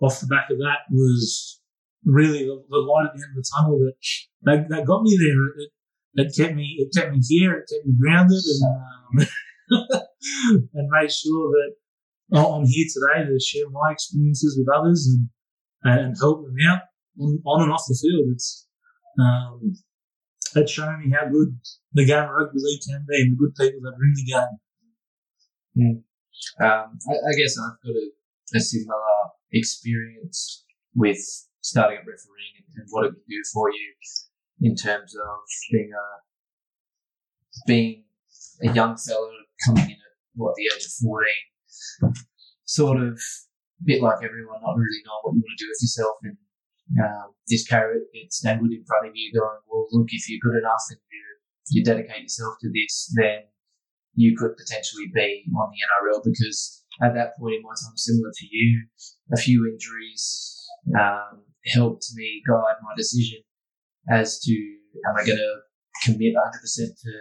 [0.00, 1.60] off the back of that was
[2.04, 3.94] really the, the light at the end of the tunnel that
[4.42, 5.46] that, that got me there.
[5.64, 5.70] It,
[6.14, 7.54] it kept me it kept me here.
[7.54, 9.28] It kept me grounded, and um,
[10.74, 15.28] and made sure that I'm here today to share my experiences with others and
[15.84, 16.82] and help them out
[17.20, 18.32] on, on and off the field.
[18.34, 18.66] It's
[19.18, 19.74] um,
[20.56, 21.58] it's shown me how good
[21.92, 24.24] the game of rugby league can be and the good people that are in the
[25.84, 26.04] game.
[26.60, 28.96] Um, I, I guess I've got a, a similar
[29.52, 31.18] experience with
[31.62, 33.88] starting at refereeing and, and what it can do for you
[34.62, 35.38] in terms of
[35.70, 36.06] being a
[37.66, 38.04] being
[38.62, 39.30] a young fella
[39.66, 42.14] coming in at what the age of fourteen,
[42.64, 45.82] sort of a bit like everyone, not really knowing what you want to do with
[45.82, 46.36] yourself, and
[47.02, 50.58] um, this carrot gets dangled in front of you, going, "Well, look, if you're good
[50.58, 51.22] enough and you
[51.70, 53.46] you dedicate yourself to this, then
[54.14, 58.30] you could potentially be on the NRL because at that point in my time, similar
[58.34, 58.86] to you,
[59.32, 63.40] a few injuries um, helped me guide my decision
[64.10, 64.52] as to
[65.08, 65.56] am I going to
[66.04, 67.12] commit 100% to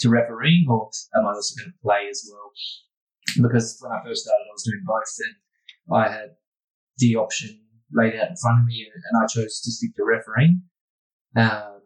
[0.00, 2.52] to refereeing or am I also going to play as well?
[3.42, 6.30] Because when I first started, I was doing both, and I had
[6.98, 7.60] the option
[7.92, 10.62] laid out in front of me, and, I chose to stick to refereeing.
[11.36, 11.80] Um,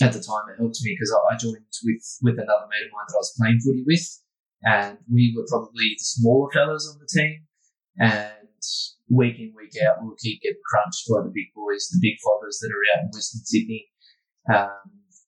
[0.00, 3.06] at the time, it helped me because I, joined with with another mate of mine
[3.08, 4.22] that I was playing footy with,
[4.62, 7.46] and we were probably the smaller fellas on the team.
[7.98, 8.62] And
[9.08, 12.58] week in, week out, we'll keep getting crunched by the big boys, the big fathers
[12.60, 13.86] that are out in Western Sydney.
[14.52, 14.70] Um,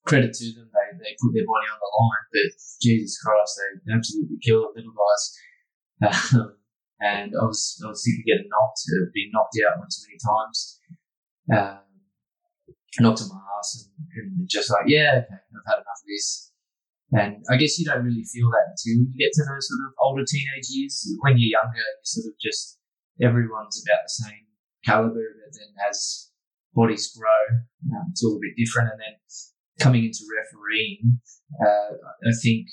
[0.06, 3.92] credit to them, they, they put their body on the line, but Jesus Christ, they
[3.94, 5.22] absolutely kill the little guys.
[5.98, 6.54] Um,
[7.00, 10.06] and I was I was sick of getting knocked, uh, being knocked out one too
[10.06, 10.58] many times.
[11.50, 11.88] Um,
[13.00, 16.52] knocked on my ass and, and just like, yeah, okay, I've had enough of this.
[17.12, 19.94] And I guess you don't really feel that until you get to those sort of
[20.00, 21.08] older teenage years.
[21.20, 22.77] When you're younger, you sort of just
[23.22, 24.46] everyone's about the same
[24.84, 26.30] caliber, but then as
[26.74, 27.58] bodies grow,
[27.92, 28.90] um, it's all a bit different.
[28.92, 29.14] And then
[29.80, 31.20] coming into refereeing,
[31.60, 31.94] uh,
[32.26, 32.66] I think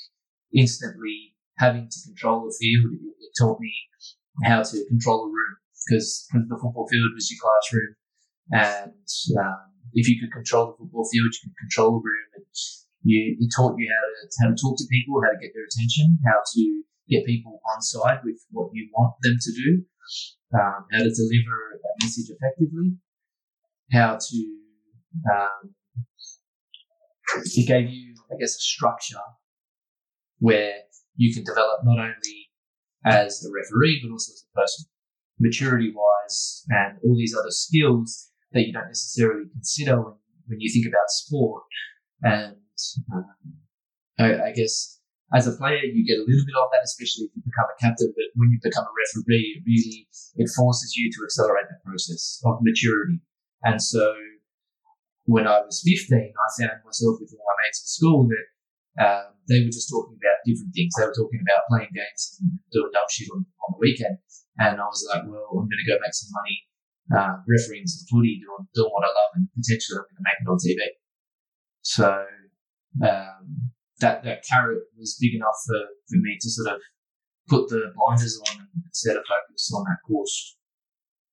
[0.53, 3.73] instantly having to control the field, it, it taught me
[4.43, 5.55] how to control a room
[5.87, 7.95] because the football field was your classroom,
[8.51, 9.07] and
[9.39, 12.27] um, if you could control the football field, you could control the room.
[12.35, 12.45] And
[13.03, 15.69] you, it taught you how to how to talk to people, how to get their
[15.69, 16.61] attention, how to
[17.07, 19.85] get people on side with what you want them to do,
[20.53, 22.97] um, how to deliver that message effectively,
[23.91, 24.37] how to
[25.33, 25.75] um,
[27.37, 29.17] it gave you, I guess, a structure
[30.39, 30.75] where
[31.15, 32.49] you can develop not only
[33.05, 34.85] as a referee, but also as a person,
[35.39, 40.15] maturity wise, and all these other skills that you don't necessarily consider when,
[40.47, 41.63] when you think about sport.
[42.23, 42.55] And
[43.13, 43.25] um,
[44.19, 44.99] I, I guess
[45.33, 47.77] as a player, you get a little bit of that, especially if you become a
[47.81, 48.13] captain.
[48.13, 50.05] But when you become a referee, it really
[50.37, 53.19] it forces you to accelerate that process of maturity.
[53.65, 54.13] And so,
[55.25, 58.45] when I was 15, I found myself with all my mates at school that
[59.01, 60.93] um, they were just talking about different things.
[60.93, 64.21] They were talking about playing games and doing dumb shit on, on the weekend.
[64.61, 66.57] And I was like, well, I'm going to go make some money
[67.11, 70.39] uh, refereeing some footy, doing, doing what I love, and potentially I'm going to make
[70.41, 70.81] it on TV.
[71.81, 72.07] So
[73.03, 73.74] um,
[74.05, 76.81] that that carrot was big enough for, for me to sort of
[77.49, 80.57] put the blinders on and set a focus on that course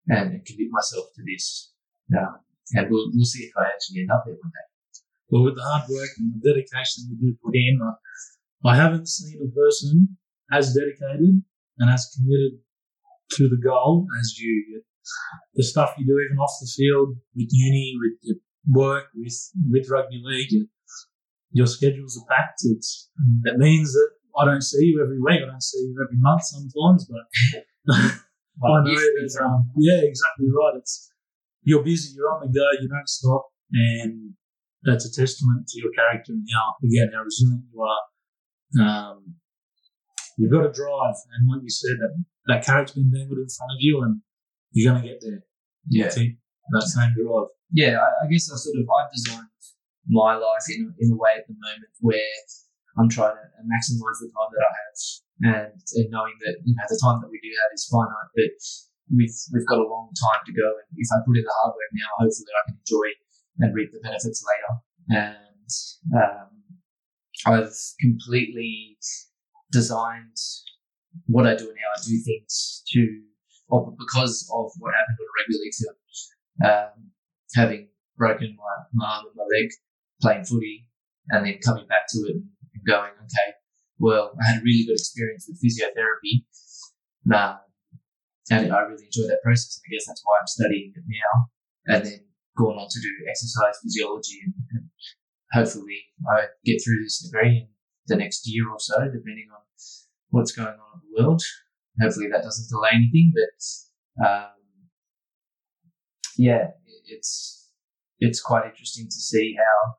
[0.08, 1.72] and, and commit myself to this.
[2.16, 2.40] Um,
[2.72, 4.68] and we'll, we'll see if I actually end up there one day.
[5.28, 9.08] Well, with the hard work and the dedication you do put in, I, I haven't
[9.08, 10.16] seen a person
[10.50, 11.42] as dedicated
[11.78, 12.60] and as committed
[13.36, 14.82] to the goal as you.
[15.54, 18.36] The stuff you do even off the field with uni, with your
[18.70, 19.34] work, with
[19.68, 20.68] with rugby league,
[21.52, 22.60] your schedules are packed.
[22.64, 23.10] It's,
[23.44, 25.42] it means that I don't see you every week.
[25.42, 30.78] I don't see you every month sometimes, but I know that, um, yeah, exactly right.
[30.78, 31.10] It's,
[31.62, 33.46] you're busy, you're on the go, you don't stop.
[33.72, 34.34] And
[34.82, 38.02] that's a testament to your character and how, again, how resilient you are.
[38.80, 39.34] Um,
[40.38, 41.14] you've got to drive.
[41.36, 44.20] And like you said, that, that carrot's been dangled in front of you and
[44.72, 45.44] you're going to get there.
[45.88, 46.10] Yeah.
[46.10, 46.38] Keep
[46.72, 47.48] that same drive.
[47.72, 49.48] Yeah, I, I guess I sort of, I've designed
[50.08, 52.34] my life in, in a way at the moment where
[52.98, 54.98] I'm trying to maximize the time that I have
[55.42, 58.58] and, and knowing that, you know, the time that we do have is finite, but
[59.14, 60.66] we've, we've got a long time to go.
[60.66, 63.08] And if I put in the hard work now, hopefully I can enjoy
[63.62, 64.72] and reap the benefits later.
[65.22, 65.70] And,
[66.12, 66.50] um,
[67.46, 68.98] I've completely
[69.72, 70.36] designed
[71.26, 73.00] what I do and how I do things to,
[73.68, 75.98] or because of what happened on a regular field.
[76.62, 77.10] Um,
[77.54, 79.70] having broken my, my arm and my leg
[80.22, 80.88] playing footy
[81.28, 83.48] and then coming back to it and going, okay,
[83.98, 86.46] well, I had a really good experience with physiotherapy.
[88.50, 89.78] And I really enjoy that process.
[89.78, 91.94] And I guess that's why I'm studying it now.
[91.94, 92.20] And then
[92.56, 94.90] going on to do exercise physiology and, and
[95.52, 97.68] hopefully I get through this degree in
[98.06, 99.62] the next year or so, depending on
[100.30, 101.42] what's going on in the world.
[102.00, 104.48] Hopefully that doesn't delay anything, but, um,
[106.36, 106.68] yeah,
[107.06, 107.70] it's,
[108.18, 109.94] it's quite interesting to see how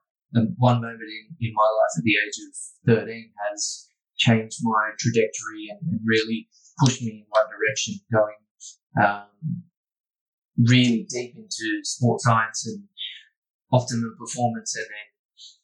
[0.57, 5.69] one moment in, in my life at the age of 13 has changed my trajectory
[5.69, 6.47] and, and really
[6.79, 8.35] pushed me in one direction, going
[9.01, 9.63] um,
[10.57, 12.83] really deep into sports science and
[13.71, 15.07] optimum performance, and then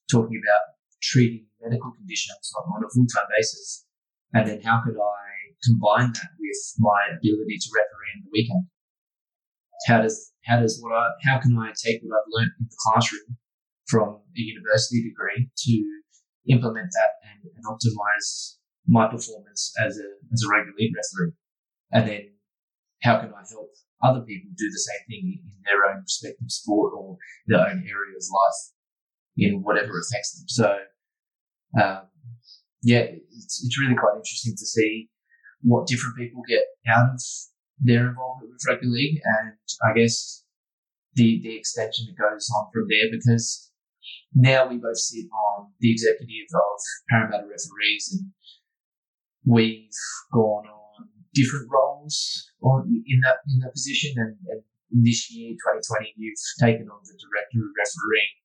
[0.10, 3.86] talking about treating medical conditions on, on a full time basis.
[4.34, 5.19] And then how could I
[5.63, 8.65] combine that with my ability to referee in the weekend?
[9.88, 12.77] How does how does what I how can I take what I've learned in the
[12.77, 13.38] classroom
[13.89, 15.73] from a university degree to
[16.47, 18.56] implement that and, and optimize
[18.88, 21.34] my performance as a as a rugby league referee.
[21.91, 22.21] And then
[23.02, 23.69] how can I help
[24.04, 28.15] other people do the same thing in their own respective sport or their own area
[28.15, 28.62] of life
[29.38, 30.47] in whatever affects them.
[30.47, 30.78] So
[31.82, 32.02] um,
[32.82, 35.10] yeah, it's, it's really quite interesting to see
[35.62, 37.21] what different people get out of
[37.80, 40.43] their involvement with rugby league and I guess
[41.13, 43.68] the the extension that goes on from there because
[44.34, 48.32] now we both sit on the executive of Parramatta referees and
[49.46, 49.89] we've
[50.32, 54.62] gone on different roles on in that in that position and, and
[54.92, 58.36] this year 2020 you've taken on the director of refereeing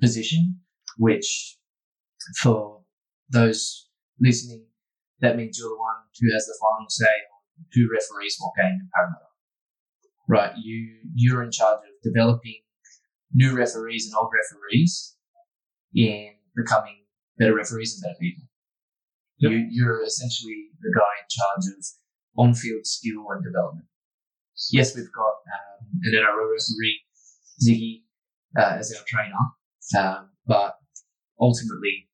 [0.00, 0.60] position
[0.98, 1.56] which
[2.40, 2.82] for
[3.30, 3.88] those
[4.20, 4.64] listening
[5.20, 8.78] that means you're the one who has the final say on who referees what game
[8.80, 9.24] in Parramatta.
[10.28, 12.60] Right you you're in charge of developing
[13.32, 15.15] new referees and old referees
[15.96, 17.04] in becoming
[17.38, 18.44] better referees and better people.
[19.38, 19.52] Yep.
[19.52, 21.84] You, you're essentially the guy in charge of
[22.38, 23.86] on-field skill and development.
[24.70, 27.00] Yes, we've got um, an NRL referee,
[27.66, 28.02] Ziggy,
[28.58, 29.34] uh, as our trainer,
[29.98, 30.76] um, but
[31.40, 32.08] ultimately,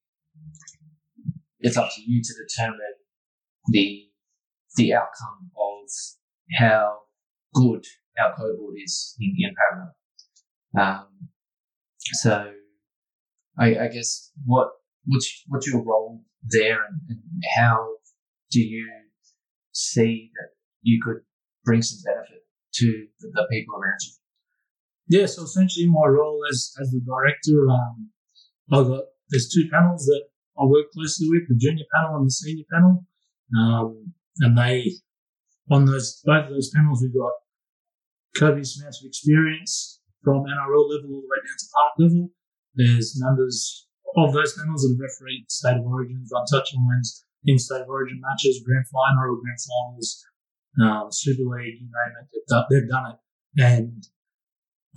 [1.60, 2.80] it's up to you to determine
[3.68, 4.08] the
[4.76, 5.88] the outcome of
[6.58, 6.98] how
[7.54, 7.84] good
[8.18, 10.80] our cohort is in, in.
[10.80, 11.06] Um,
[12.02, 12.52] so
[13.58, 14.68] I, I guess what
[15.06, 17.20] what's what's your role there, and, and
[17.56, 17.86] how
[18.50, 18.88] do you
[19.72, 20.48] see that
[20.82, 21.22] you could
[21.64, 22.44] bring some benefit
[22.74, 25.18] to the, the people around you?
[25.18, 28.10] Yeah, so essentially my role as as the director, um,
[28.72, 30.24] I've got there's two panels that
[30.58, 33.04] I work closely with, the junior panel and the senior panel.
[33.58, 34.92] Um, and they,
[35.70, 37.32] on those, both of those panels, we've got
[38.36, 42.30] copious amounts of experience from NRL level all the way down to park level.
[42.74, 47.58] There's members of those panels that have refereed state of origins, run touch lines, in
[47.58, 50.24] state of origin matches, grand final or grand finals,
[50.80, 53.18] um, Super League, you name it, they've done, they've done it.
[53.62, 54.04] And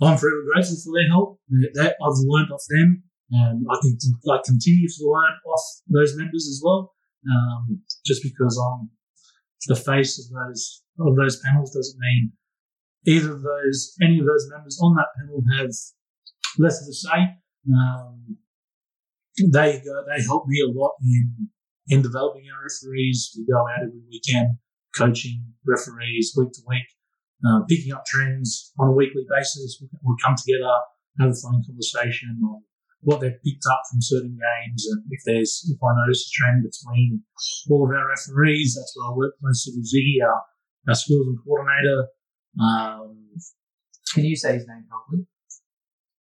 [0.00, 1.40] I'm forever grateful for their help.
[1.74, 3.98] That I've learned off them, and I can
[4.30, 6.94] I continue to learn off those members as well.
[7.28, 8.90] Um, just because I'm
[9.66, 12.32] the face of those of those panels doesn't mean
[13.06, 15.70] either of those any of those members on that panel have
[16.58, 17.36] less of a say.
[17.72, 18.38] Um,
[19.52, 21.48] they go, they help me a lot in
[21.88, 23.32] in developing our referees.
[23.36, 24.58] We go out every weekend
[24.96, 26.86] coaching referees week to week,
[27.46, 29.78] uh, picking up trends on a weekly basis.
[29.80, 30.72] We, we come together,
[31.20, 32.62] have a phone conversation on
[33.02, 36.64] what they've picked up from certain games, and if there's if I notice a trend
[36.64, 37.22] between
[37.70, 40.42] all of our referees, that's where I work closely with Ziggy, our,
[40.88, 42.08] our skills and coordinator.
[42.60, 43.36] Um,
[44.14, 45.26] Can you say his name properly?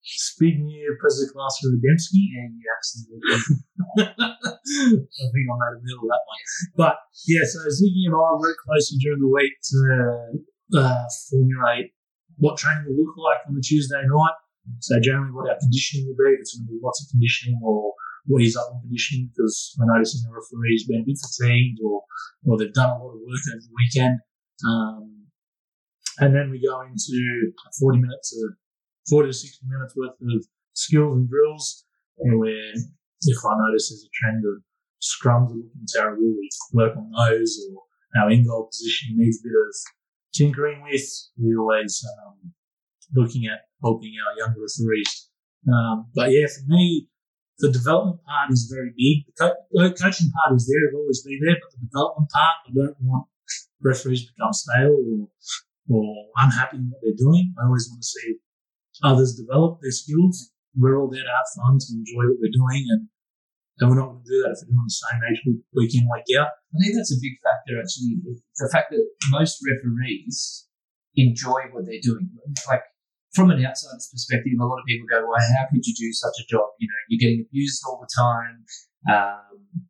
[0.06, 2.20] Zbigniew Przeklasky Rudemski.
[2.34, 3.38] Yeah, you absolutely.
[5.24, 6.42] I think I made a middle of that one.
[6.78, 6.96] But
[7.28, 9.80] yeah, so Ziggy and I work closely during the week to
[10.78, 11.94] uh, formulate
[12.38, 14.38] what training will look like on the Tuesday night.
[14.80, 17.60] So generally what our conditioning will be, if it's going to be lots of conditioning
[17.64, 17.94] or
[18.26, 22.02] what is up on conditioning because we're noticing the referee's been a bit fatigued or,
[22.46, 24.20] or they've done a lot of work over the weekend.
[24.66, 25.30] Um,
[26.18, 28.58] and then we go into 40 minutes of
[29.10, 31.86] 40 to 60 minutes worth of skills and drills
[32.20, 32.74] And where
[33.22, 34.62] if I notice there's a trend of
[35.02, 37.84] scrums are looking terrible, we work on those or
[38.22, 39.76] our in goal positioning needs a bit of
[40.34, 41.06] tinkering with.
[41.38, 42.54] We're always um,
[43.14, 45.30] looking at helping our younger referees.
[45.68, 47.08] Um, but yeah, for me,
[47.60, 49.26] the development part is very big.
[49.28, 52.56] The, co- the coaching part is there, it'll always be there, but the development part,
[52.68, 53.28] I don't want
[53.82, 55.28] referees to become stale or,
[55.90, 57.54] or unhappy in what they're doing.
[57.60, 58.36] I always want to see
[59.04, 60.52] others develop their skills.
[60.76, 63.08] We're all there to have fun, to enjoy what we're doing, and,
[63.80, 65.96] and we're not going to do that if we're doing the same age week, week
[65.96, 66.52] in, week out.
[66.52, 68.20] I think that's a big factor, actually.
[68.60, 70.68] The fact that most referees
[71.16, 72.30] enjoy what they're doing.
[72.68, 72.84] Like,
[73.34, 76.36] from an outsider's perspective, a lot of people go, well, how could you do such
[76.40, 76.68] a job?
[76.80, 78.64] You know, you're getting abused all the time.
[79.12, 79.88] Um,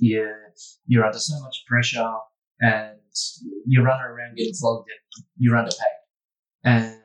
[0.00, 0.52] you're,
[0.86, 2.12] you're under so much pressure
[2.60, 2.96] and
[3.66, 5.98] you're running around getting flogged and you're underpaid.
[6.64, 6.99] And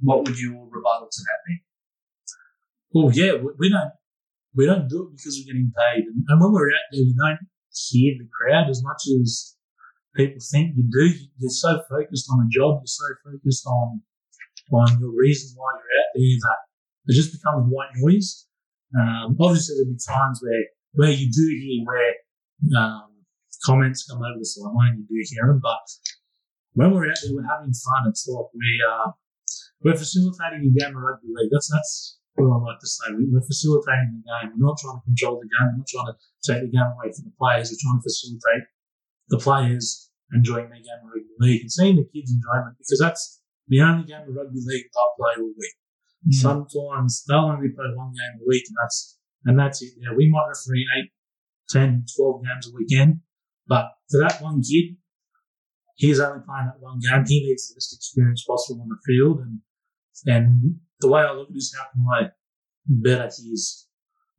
[0.00, 1.62] what would your rebuttal to that be?
[2.92, 3.92] Well, yeah, we, don't
[4.54, 7.14] we don't do it because we're getting paid, and, and when we're out there, you
[7.16, 7.40] don't
[7.90, 9.56] hear the crowd as much as
[10.14, 11.14] people think you do.
[11.38, 14.02] You're so focused on a job, you're so focused on
[14.72, 16.58] on your reason why you're out there that
[17.06, 18.46] it just becomes white noise.
[18.98, 22.14] Um, obviously, there'll be times where where you do hear where
[22.80, 23.12] um,
[23.64, 25.84] comments come over the sideline, you do hear them, but
[26.72, 28.08] when we're out there, we're having fun.
[28.08, 29.14] It's like we are
[29.82, 31.50] we're facilitating a game of rugby league.
[31.52, 33.06] That's that's what I like to say.
[33.12, 34.52] We're facilitating the game.
[34.56, 35.68] We're not trying to control the game.
[35.72, 37.72] We're not trying to take the game away from the players.
[37.72, 38.64] We're trying to facilitate
[39.28, 42.98] the players enjoying their game of rugby league and seeing the kids enjoying it because
[42.98, 45.76] that's the only game of rugby league they'll play all week.
[46.26, 46.34] Mm.
[46.34, 49.94] Sometimes they'll only play one game a week and that's and that's it.
[49.98, 51.10] Yeah, we might referee 8,
[51.70, 53.20] 10, 12 games a weekend,
[53.66, 54.96] but for that one kid,
[55.96, 57.24] he's only playing that one game.
[57.26, 59.60] He needs the best experience possible on the field and
[60.24, 62.30] and the way I look at it is how can I
[62.88, 63.86] better his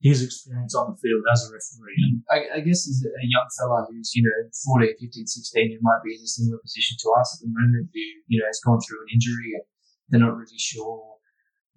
[0.01, 1.97] his experience on the field as a referee.
[2.05, 5.81] And I, I guess as a young fella who's, you know, 14, 15, 16, who
[5.81, 8.61] might be in a similar position to us at the moment, who, you know, has
[8.61, 9.65] gone through an injury and
[10.09, 11.17] they're not really sure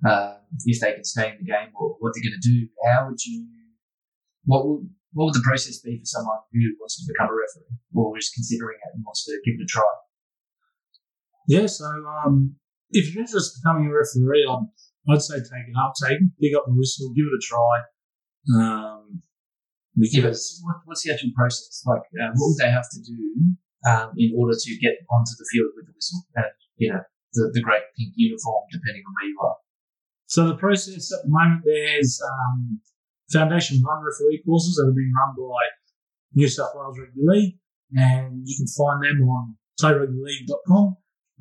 [0.04, 3.08] uh, if they can stay in the game or what they're going to do, how
[3.08, 3.48] would you,
[4.44, 7.78] what would, what would the process be for someone who wants to become a referee
[7.94, 9.92] or is considering it and wants to give it a try?
[11.48, 11.86] Yeah, so
[12.24, 12.54] um,
[12.90, 14.66] if you're interested in becoming a referee, I'd,
[15.10, 17.74] I'd say take it up, take it, pick up the whistle, give it a try.
[18.54, 19.22] Um,
[19.98, 21.82] because what, what's the actual process?
[21.84, 23.18] Like, uh, what would they have to do
[23.90, 26.46] um, in order to get onto the field with the whistle and
[26.76, 27.00] you know
[27.34, 29.56] the, the great pink uniform, depending on where you are?
[30.26, 32.80] So the process at the moment there's um,
[33.32, 35.62] Foundation One referee courses that are being run by
[36.34, 37.58] New South Wales Rugby League,
[37.94, 40.96] and you can find them on playrugbyleague.com.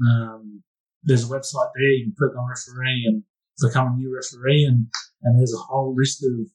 [0.08, 0.64] Um,
[1.04, 1.90] there's a website there.
[1.90, 3.24] You can click on referee and
[3.62, 4.88] become a new referee, and,
[5.24, 6.48] and there's a whole list of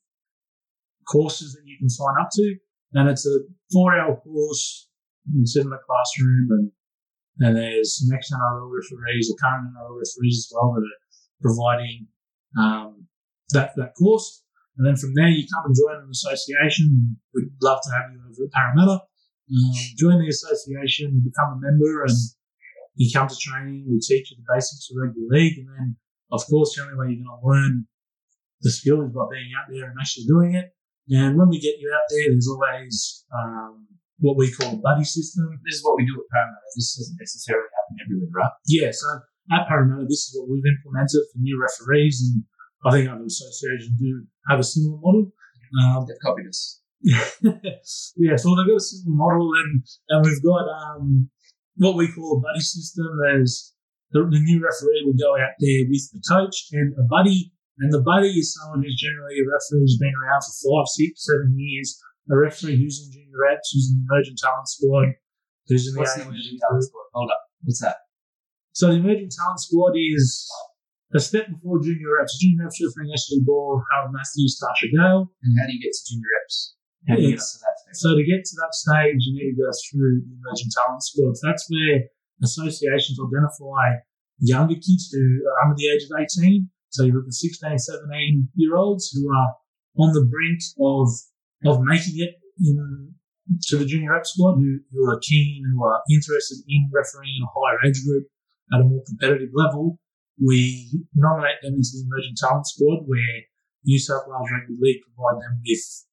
[1.06, 2.56] courses that you can sign up to.
[2.94, 3.38] And it's a
[3.72, 4.88] four hour course.
[5.32, 6.70] You sit in the classroom and,
[7.40, 12.06] and there's some ex NRL referees or current NRL referees as well that are providing,
[12.58, 13.06] um,
[13.50, 14.43] that, that course.
[14.76, 17.16] And then from there, you come and join an association.
[17.34, 19.06] We'd love to have you over at Parramatta.
[19.44, 22.16] Um, join the association, you become a member, and
[22.96, 23.84] you come to training.
[23.86, 25.96] We teach you the basics of rugby league, and then,
[26.32, 27.86] of course, the only way you're going to learn
[28.62, 30.72] the skill is by being out there and actually doing it.
[31.12, 33.86] And when we get you out there, there's always um,
[34.18, 35.44] what we call a buddy system.
[35.68, 36.72] This is what we do at Parramatta.
[36.74, 38.56] This doesn't necessarily happen everywhere, right?
[38.64, 39.20] Yeah, so
[39.52, 42.40] at Parramatta, this is what we've implemented for new referees, and
[42.84, 45.32] I think other associations do have a similar model.
[45.80, 46.80] Um, They've copied us.
[47.04, 51.28] yeah, so they've got a similar model, and, and we've got um,
[51.76, 53.06] what we call a buddy system.
[53.20, 53.74] There's
[54.12, 57.92] the, the new referee will go out there with the coach and a buddy, and
[57.92, 61.54] the buddy is someone who's generally a referee who's been around for five, six, seven
[61.58, 62.00] years.
[62.30, 65.12] A referee who's in junior reps, who's in the emerging talent squad,
[65.68, 67.04] who's in the What's the emerging talent squad?
[67.12, 67.42] Hold up.
[67.64, 67.96] What's that?
[68.72, 70.48] So the emerging talent squad is
[71.12, 72.38] a step before junior reps.
[72.40, 75.30] Junior reps refereeing SG Ball, Harold Matthews, Tarsha Gale.
[75.42, 76.74] And how do you get to junior reps?
[77.08, 77.98] How do you get to that stage?
[78.00, 81.40] So to get to that stage, you need to go through the emerging talent squads.
[81.44, 82.08] That's where
[82.42, 84.00] associations identify
[84.40, 86.68] younger kids who are under the age of 18.
[86.90, 89.54] So you're looking 16, 17 year olds who are
[89.98, 91.08] on the brink of
[91.64, 93.14] of making it in
[93.68, 97.44] to the junior rep squad, who, who are keen, who are interested in refereeing in
[97.44, 98.26] a higher age group
[98.72, 99.98] at a more competitive level.
[100.42, 103.42] We nominate them into the emerging talent squad, where
[103.84, 106.06] New South Wales Rugby League provide them with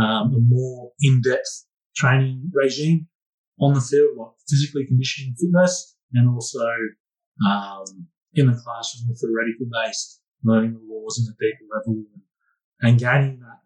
[0.00, 1.66] um, a more in-depth
[1.96, 3.08] training regime
[3.60, 6.66] on the field, like physically conditioning fitness, and also
[7.46, 7.84] um,
[8.34, 12.04] in the classroom, more theoretical based, learning the laws in a deeper level
[12.80, 13.60] and, gaining that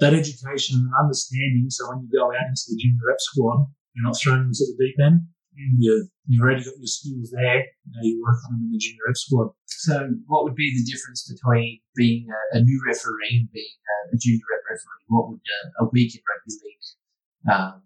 [0.00, 1.66] that education and understanding.
[1.68, 4.64] So when you go out into the junior rep squad, you're not throwing thrown into
[4.66, 5.20] the deep end.
[5.54, 7.64] You you've already got your skills there.
[7.90, 9.50] Now you work on them in the junior rep squad.
[9.66, 14.14] So, what would be the difference between being a, a new referee and being a,
[14.14, 15.04] a junior rep referee?
[15.08, 17.82] What would a, a week in rugby league um,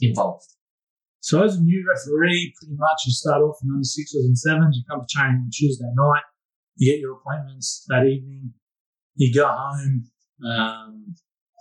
[0.00, 0.42] involve?
[1.26, 4.76] So as a new referee, pretty much you start off in under sixes and sevens.
[4.76, 6.22] You come to training on Tuesday night.
[6.76, 8.52] You get your appointments that evening.
[9.16, 10.04] You go home,
[10.46, 11.16] um,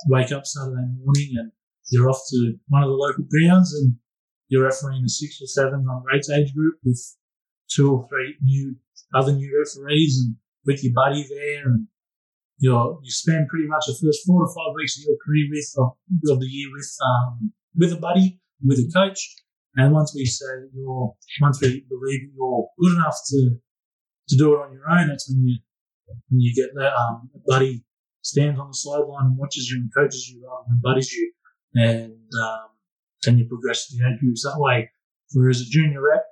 [0.06, 1.52] wake up Saturday morning, and
[1.90, 3.96] you're off to one of the local grounds, and
[4.56, 7.02] you're refereeing a six or seven on rates age group with
[7.70, 8.76] two or three new
[9.14, 10.36] other new referees, and
[10.66, 11.88] with your buddy there, and
[12.60, 15.74] you're you spend pretty much the first four to five weeks of your career with
[15.78, 19.36] of, the year with um, with a buddy, with a coach.
[19.76, 23.58] And once we say you're, once we believe you're good enough to
[24.30, 25.58] to do it on your own, that's when you
[26.30, 27.84] when you get that um, buddy
[28.22, 31.32] stands on the sideline and watches you and coaches you rather than buddies you,
[31.76, 32.70] and um,
[33.26, 34.90] then you progress to the age groups that way.
[35.34, 36.24] Whereas a junior rep,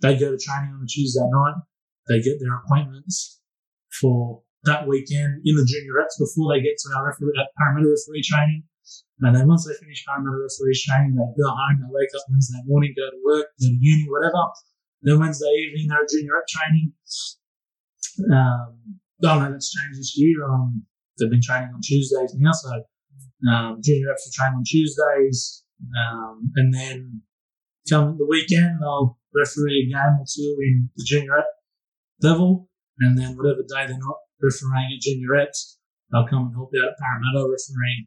[0.00, 1.54] they go to training on a Tuesday night,
[2.08, 3.40] they get their appointments
[4.00, 7.90] for that weekend in the junior reps before they get to our referee, uh, Parramatta
[7.90, 8.62] referee training.
[9.22, 12.62] And then once they finish Parramatta referee training, they go home, they wake up Wednesday
[12.66, 14.42] morning, go to work, go to uni, whatever.
[15.02, 16.92] Then Wednesday evening, they're at junior rep training.
[18.30, 20.42] Um, oh no, that's changed this year.
[20.46, 20.82] Um,
[21.18, 22.82] they've been training on Tuesdays now, so
[23.50, 25.64] um, junior reps will train on Tuesdays.
[25.82, 27.22] Um, and then
[27.88, 31.46] come the weekend, they'll referee a game or two in the junior rep
[32.22, 32.68] level.
[33.00, 35.78] And then whatever day they're not refereeing at junior reps,
[36.10, 38.06] they'll come and help out at Parramatta refereeing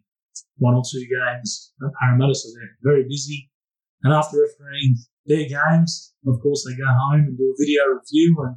[0.57, 2.36] one or two games at Parramatta.
[2.36, 3.49] So they're very busy.
[4.03, 8.38] And after refereeing their games, of course, they go home and do a video review
[8.45, 8.55] and,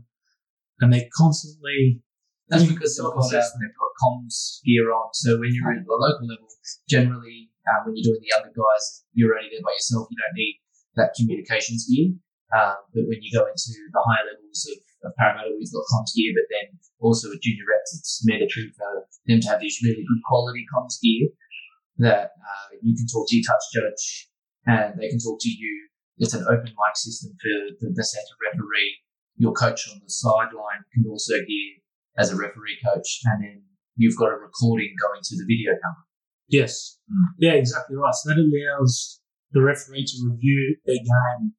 [0.81, 2.03] and they're constantly
[2.49, 5.11] That's because they're got, comms gear on.
[5.13, 6.49] So when you're at the local level,
[6.89, 10.09] generally uh, when you're doing the younger guys, you're only there by yourself.
[10.11, 10.57] You don't need
[10.97, 12.15] that communications gear.
[12.49, 16.17] Um, but when you go into the higher levels of, of Parramatta, we've got comms
[16.17, 20.01] gear, but then also at junior reps, it's mandatory for them to have these really
[20.01, 21.29] good quality comms gear
[21.99, 24.31] that uh, you can talk to your touch judge
[24.67, 25.89] and they can talk to you.
[26.19, 28.97] It's an open mic system for the, the centre referee.
[29.37, 31.79] Your coach on the sideline can also hear
[32.19, 33.63] as a referee coach, and then
[33.99, 36.07] you've got a recording going to the video camera.
[36.49, 36.97] Yes.
[37.13, 37.37] Mm.
[37.39, 38.15] Yeah, exactly right.
[38.15, 39.21] So that allows
[39.53, 41.53] the referee to review their game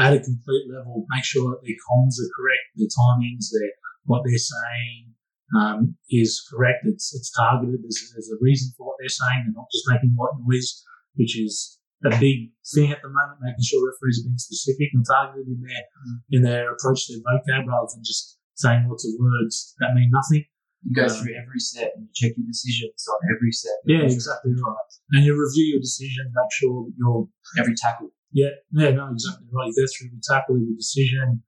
[0.00, 3.70] at a complete level, make sure that their comms are correct, their timings, their
[4.06, 5.14] what they're saying
[5.54, 6.82] um, is correct.
[6.84, 7.78] It's it's targeted.
[7.82, 9.46] There's, there's a reason for what they're saying.
[9.46, 10.82] They're not just making white noise,
[11.14, 13.38] which is a big thing at the moment.
[13.40, 15.84] Making sure referees are being specific and targeted in their
[16.32, 20.10] in their approach to their vocab, rather than just saying lots of words that mean
[20.10, 20.44] nothing.
[20.84, 23.78] You go Um, through every set and you check your decisions on every set.
[23.86, 24.90] Yeah, exactly right.
[25.12, 27.28] And you review your decision, make sure that you're
[27.58, 28.10] Every tackle.
[28.32, 29.68] Yeah, yeah, no, exactly right.
[29.68, 31.42] You go through every tackle, every decision.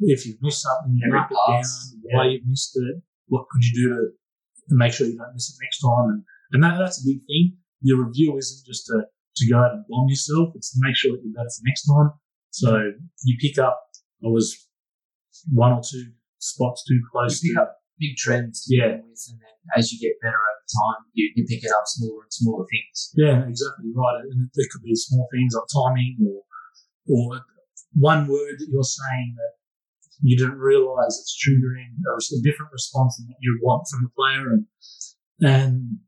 [0.00, 3.46] If you've missed something, you Every mark it down, pass, why you've missed it, what
[3.50, 4.02] could you do to
[4.68, 6.08] and make sure you don't miss it next time.
[6.10, 7.56] And, and that, that's a big thing.
[7.80, 9.02] Your review isn't just to,
[9.36, 10.50] to go out and bomb yourself.
[10.54, 12.10] It's to make sure that you're better for next time.
[12.50, 12.92] So
[13.24, 13.80] you pick up,
[14.24, 14.68] I was
[15.52, 18.98] one or two spots too You close pick to, up big trends to Yeah.
[18.98, 22.26] begin with, and then as you get better over time, you, you're picking up smaller
[22.26, 22.96] and smaller things.
[23.14, 24.26] Yeah, exactly right.
[24.26, 26.42] And it could be small things like timing or
[27.12, 27.40] or
[27.94, 29.52] one word that you're saying that
[30.22, 34.12] you didn't realise it's triggering a, a different response than what you want from the
[34.18, 34.46] player.
[34.54, 34.66] And
[35.40, 35.98] and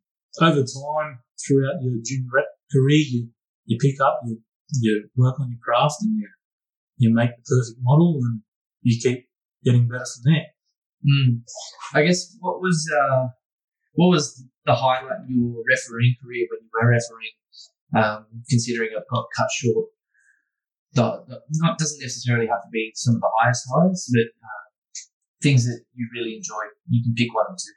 [0.40, 3.28] over time, throughout your junior rep career, you,
[3.66, 4.40] you pick up, you
[4.80, 6.28] you work on your craft, and you
[6.96, 8.40] you make the perfect model, and
[8.82, 9.28] you keep
[9.64, 10.46] getting better from there.
[11.06, 11.42] Mm.
[11.94, 13.28] I guess what was uh,
[13.94, 17.36] what was the highlight in your refereeing career when you were refereeing?
[17.94, 19.86] Um, considering it got cut short,
[20.94, 24.64] the, the, not doesn't necessarily have to be some of the highest highs, but uh,
[25.42, 26.72] things that you really enjoyed.
[26.88, 27.74] You can pick one or two.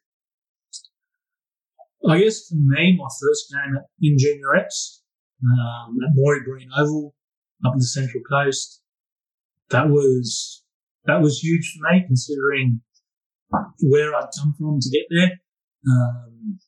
[2.10, 5.04] I guess for me, my first game at- in Junior X
[5.44, 7.14] um, at Morrie Breen Oval
[7.66, 8.82] up in the Central Coast,
[9.70, 10.64] that was
[11.06, 12.82] that was huge for me considering
[13.82, 15.32] where I'd come from to get there.
[15.88, 16.60] Um,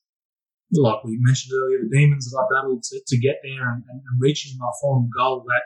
[0.71, 4.01] like we mentioned earlier, the demons that I battled to, to get there and, and,
[4.05, 5.63] and reaching my final goal that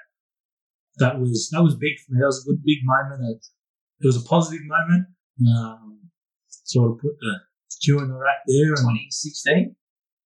[0.98, 2.20] that was that was big for me.
[2.20, 3.22] That was a good big moment.
[3.30, 3.46] It,
[4.02, 5.08] it was a positive moment.
[5.48, 6.00] Um,
[6.48, 7.40] sort of put the
[7.82, 9.76] cue in the rack there and 2016.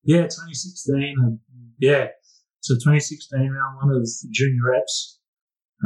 [0.03, 1.15] yeah, 2016.
[1.17, 1.39] And
[1.79, 2.07] yeah,
[2.59, 5.19] so 2016 round one of the junior reps.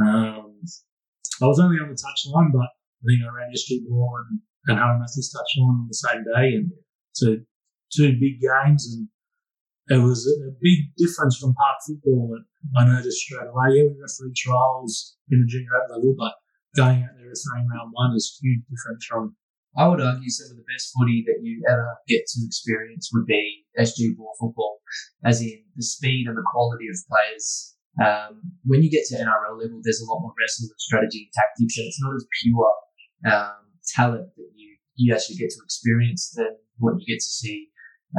[0.00, 0.60] Um,
[1.40, 4.78] I was only on the touchline, but I think I ran SG ball and, and
[4.78, 6.56] Harry Matthews touchline on the same day.
[6.56, 6.70] And
[7.12, 7.36] so
[7.94, 8.86] two big games.
[8.88, 9.08] And
[9.88, 12.44] it was a, big difference from park football that
[12.78, 13.76] I noticed straight away.
[13.76, 16.32] Yeah, we referee trials in the junior rep level, but
[16.76, 19.36] going out there refereeing round one is a huge difference from
[19.76, 23.24] I would argue some of the best footy that you ever get to experience would
[23.24, 24.80] be SG ball football,
[25.24, 27.74] as in the speed and the quality of players.
[27.96, 31.32] Um, when you get to NRL level, there's a lot more wrestling and strategy and
[31.32, 32.72] tactics, and it's not as pure
[33.32, 37.68] um, talent that you you actually get to experience than what you get to see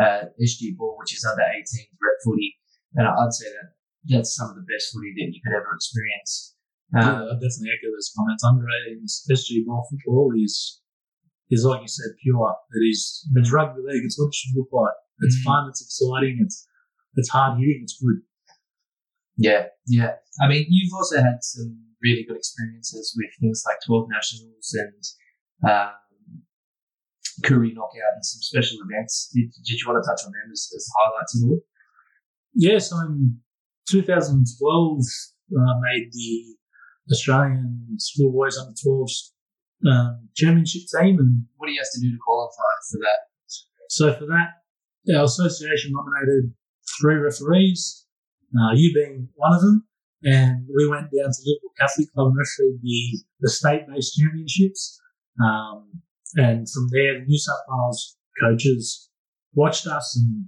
[0.01, 1.61] uh, SG ball, which is under 18
[2.01, 2.57] rep footy.
[2.95, 3.67] And I'd say that
[4.09, 6.55] that's some of the best footy that you could ever experience.
[6.93, 8.43] Yeah, Um, I definitely echo those comments.
[8.43, 10.81] Under 18s SG ball football is
[11.49, 12.55] is like you said, pure.
[12.73, 14.03] It is it's rugby league.
[14.05, 14.93] It's what it should look like.
[15.21, 15.43] It's Mm.
[15.45, 15.69] fun.
[15.69, 16.39] It's exciting.
[16.41, 16.67] It's
[17.15, 17.81] it's hard hitting.
[17.83, 18.21] It's good.
[19.37, 20.13] Yeah, yeah.
[20.41, 25.03] I mean, you've also had some really good experiences with things like 12 nationals and
[25.69, 25.91] um,
[27.43, 29.29] Koori knockout and some special events.
[29.33, 31.59] Did, did you want to touch on them as, as highlights at all?
[32.55, 32.77] Yeah.
[32.79, 33.39] So in
[33.89, 34.99] 2012,
[35.53, 36.55] uh, made the
[37.11, 39.33] Australian schoolboys under 12s
[39.89, 43.19] um, championship team, and What do you have to do to qualify for that?
[43.89, 44.63] So for that,
[45.15, 46.53] our association nominated
[46.99, 48.05] three referees,
[48.57, 49.85] uh, you being one of them,
[50.23, 54.99] and we went down to Liverpool Catholic Club and refereed the, the state-based championships.
[55.41, 56.01] Um,
[56.35, 59.09] and from there, the New South Wales coaches
[59.53, 60.45] watched us and,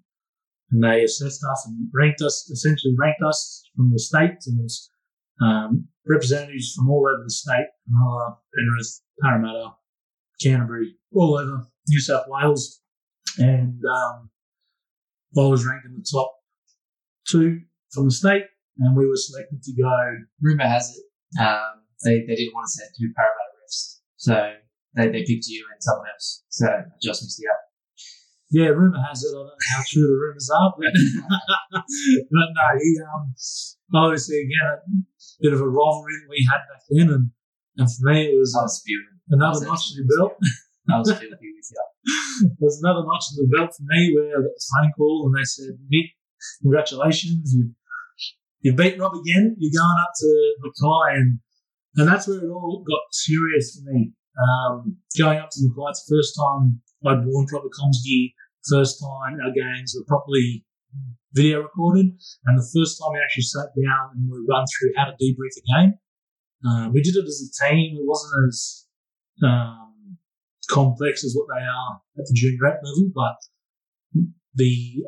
[0.71, 4.37] and they assessed us and ranked us, essentially ranked us from the state.
[4.47, 4.89] And there's
[5.41, 9.71] um, representatives from all over the state, Cronulla, Penrith, Parramatta,
[10.41, 12.81] Canterbury, all over New South Wales
[13.37, 14.29] and um,
[15.37, 16.31] I was ranked in the top
[17.27, 17.61] two
[17.91, 18.43] from the state,
[18.79, 20.17] and we were selected to go.
[20.41, 24.53] Rumor has it um, they, they didn't want to send two Parramatta refs, so
[24.95, 26.43] they, they picked you and someone else.
[26.49, 27.61] So I just missed you up.
[28.51, 29.33] Yeah, rumor has it.
[29.33, 30.93] I don't know how true the rumors are, but,
[32.31, 33.33] but no, he um,
[33.93, 34.79] obviously again a
[35.41, 37.31] bit of a rivalry that we had back then, and
[37.77, 39.19] and for me it was uh, was spewing.
[39.29, 40.37] another was notch in the belt.
[40.89, 42.51] I was filthy with you.
[42.59, 45.35] There's another notch in the belt for me where I got the phone call and
[45.35, 46.13] they said, Nick,
[46.61, 47.73] congratulations, you
[48.61, 49.55] you beat Rob again.
[49.59, 51.39] You're going up to Mackay, and
[51.97, 54.13] and that's where it all got serious for me.
[54.35, 58.29] Um, going up to the first time I'd worn proper comms gear.
[58.69, 60.65] First time our games were properly
[61.33, 62.07] video recorded,
[62.45, 65.55] and the first time we actually sat down and we run through how to debrief
[65.57, 65.93] a game.
[66.67, 67.97] Uh, we did it as a team.
[67.97, 68.85] It wasn't as
[69.43, 70.17] um,
[70.69, 73.35] complex as what they are at the junior rep level, but
[74.55, 75.03] the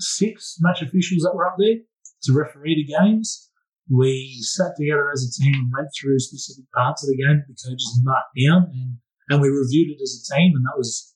[0.00, 1.76] six match officials that were up there
[2.22, 3.50] to referee the games,
[3.90, 7.46] we sat together as a team and went through specific parts of the game that
[7.46, 8.98] the coaches marked down, and,
[9.30, 11.14] and we reviewed it as a team, and that was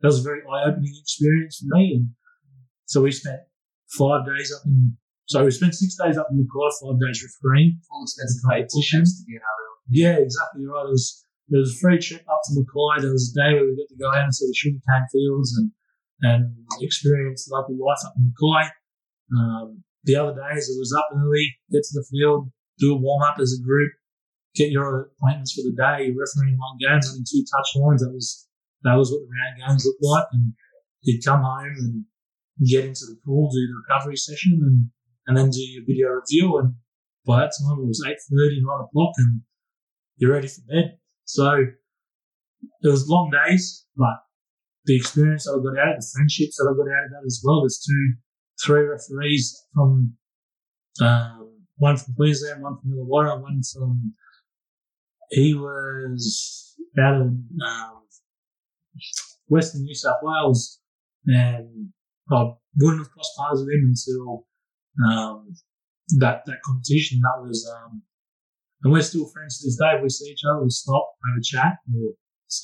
[0.00, 1.96] that was a very eye opening experience for me.
[1.96, 2.08] And
[2.86, 3.40] so we spent
[3.98, 4.96] five days up in.
[5.26, 7.80] So we spent six days up in Mackay, five days refereeing.
[7.88, 9.74] Full expensive paid full trips to NRL.
[9.88, 10.84] Yeah, exactly right.
[10.84, 13.02] It was there was a free trip up to Mackay.
[13.02, 15.56] There was a day where we got to go out and see the sugarcane fields,
[15.56, 15.72] and
[16.20, 18.70] and experience local life up in Mackay.
[19.32, 23.22] Um, the other days it was up early, get to the field, do a warm
[23.22, 23.92] up as a group,
[24.54, 28.02] get your appointments for the day, You're refereeing one game, running two touch lines.
[28.02, 28.46] That was
[28.82, 30.26] that was what the round games looked like.
[30.32, 30.52] And
[31.02, 32.04] you'd come home and
[32.68, 34.90] get into the pool, do the recovery session, and
[35.26, 36.58] and then do your video review.
[36.58, 36.74] And
[37.26, 39.40] by that time it was eight thirty, nine o'clock, and
[40.16, 40.98] you're ready for bed.
[41.24, 41.66] So
[42.82, 44.20] it was long days, but
[44.84, 47.10] the experience that I got out of it, the friendships that I got out of
[47.10, 47.62] that as well.
[47.62, 48.14] There's two,
[48.64, 50.16] three referees from
[51.00, 54.14] um, one from Queensland, one from Illawarra, one from
[55.30, 58.02] he was out of um,
[59.48, 60.80] Western New South Wales,
[61.26, 61.88] and
[62.30, 64.46] I wouldn't have crossed paths with him until
[65.08, 65.54] um,
[66.18, 67.20] that that competition.
[67.22, 68.02] That was, um,
[68.82, 70.00] and we're still friends to this day.
[70.02, 72.12] We see each other, we'll stop, have a chat, or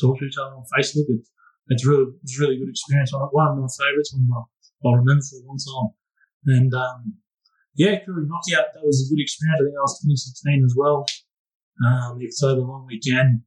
[0.01, 1.09] talk to each other on Facebook.
[1.09, 1.27] It,
[1.69, 3.13] it's really, it was a really good experience.
[3.13, 4.47] One of my favourites, one of
[4.85, 5.91] remember for a long time.
[6.47, 7.21] And um,
[7.77, 8.73] yeah, Koori knockout.
[8.75, 9.61] That was a good experience.
[9.61, 11.05] I think that was 2016 as well.
[11.85, 13.43] Um, the October long weekend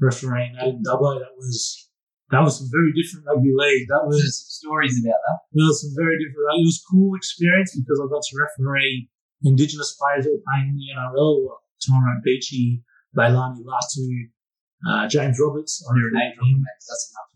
[0.00, 1.18] refereeing that in Dubbo.
[1.18, 1.88] That was
[2.30, 3.86] that was some very different rugby league.
[3.88, 5.38] That was There's some stories about that.
[5.52, 6.62] there was some very different.
[6.62, 9.10] It was a cool experience because I got to referee
[9.44, 12.80] Indigenous players that were playing in the NRL, like Tyrone Peachey,
[13.12, 14.08] Leilani Latu,
[14.86, 15.84] uh, James Roberts.
[15.88, 16.64] I You're an eight him.
[16.64, 17.30] That's enough.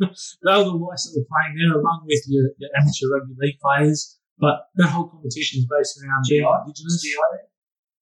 [0.00, 3.60] they were the likes that were playing there along with your, your amateur rugby league
[3.60, 4.18] players.
[4.38, 6.42] But that whole competition is based around GI?
[6.42, 7.02] Indigenous.
[7.02, 7.14] GI?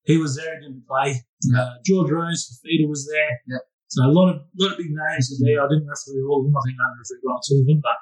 [0.05, 1.23] He was there, he didn't play.
[1.55, 3.31] Uh, George Rose, Fifita was there.
[3.47, 3.63] Yeah.
[3.89, 5.61] So a lot of lot of big names were there.
[5.61, 6.57] I didn't referee all of them.
[6.57, 7.81] I think I refereed or two of them.
[7.85, 8.01] But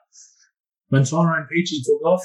[0.88, 2.22] when Tyrone Peachey took off,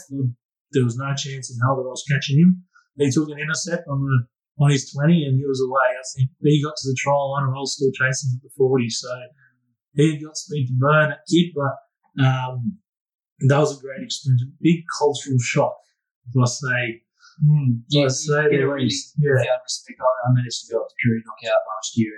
[0.71, 2.63] there was no chance in hell that I was catching him.
[2.97, 4.27] He took an intercept on the
[4.59, 5.89] on his 20 and he was away.
[5.91, 8.49] I think he got to the trial line and I was still chasing at the
[8.57, 8.89] 40.
[8.89, 9.09] So
[9.93, 11.75] he had got speed to burn that kid, but
[12.23, 12.77] um,
[13.47, 14.43] that was a great experience.
[14.43, 15.75] A big cultural shock,
[16.29, 17.01] if I say.
[17.43, 17.83] Mm.
[17.83, 18.87] I Yeah, say you get a really.
[19.19, 19.43] Yeah.
[19.63, 19.99] respect.
[19.99, 22.13] I, I managed to go up to Koori Knockout last year,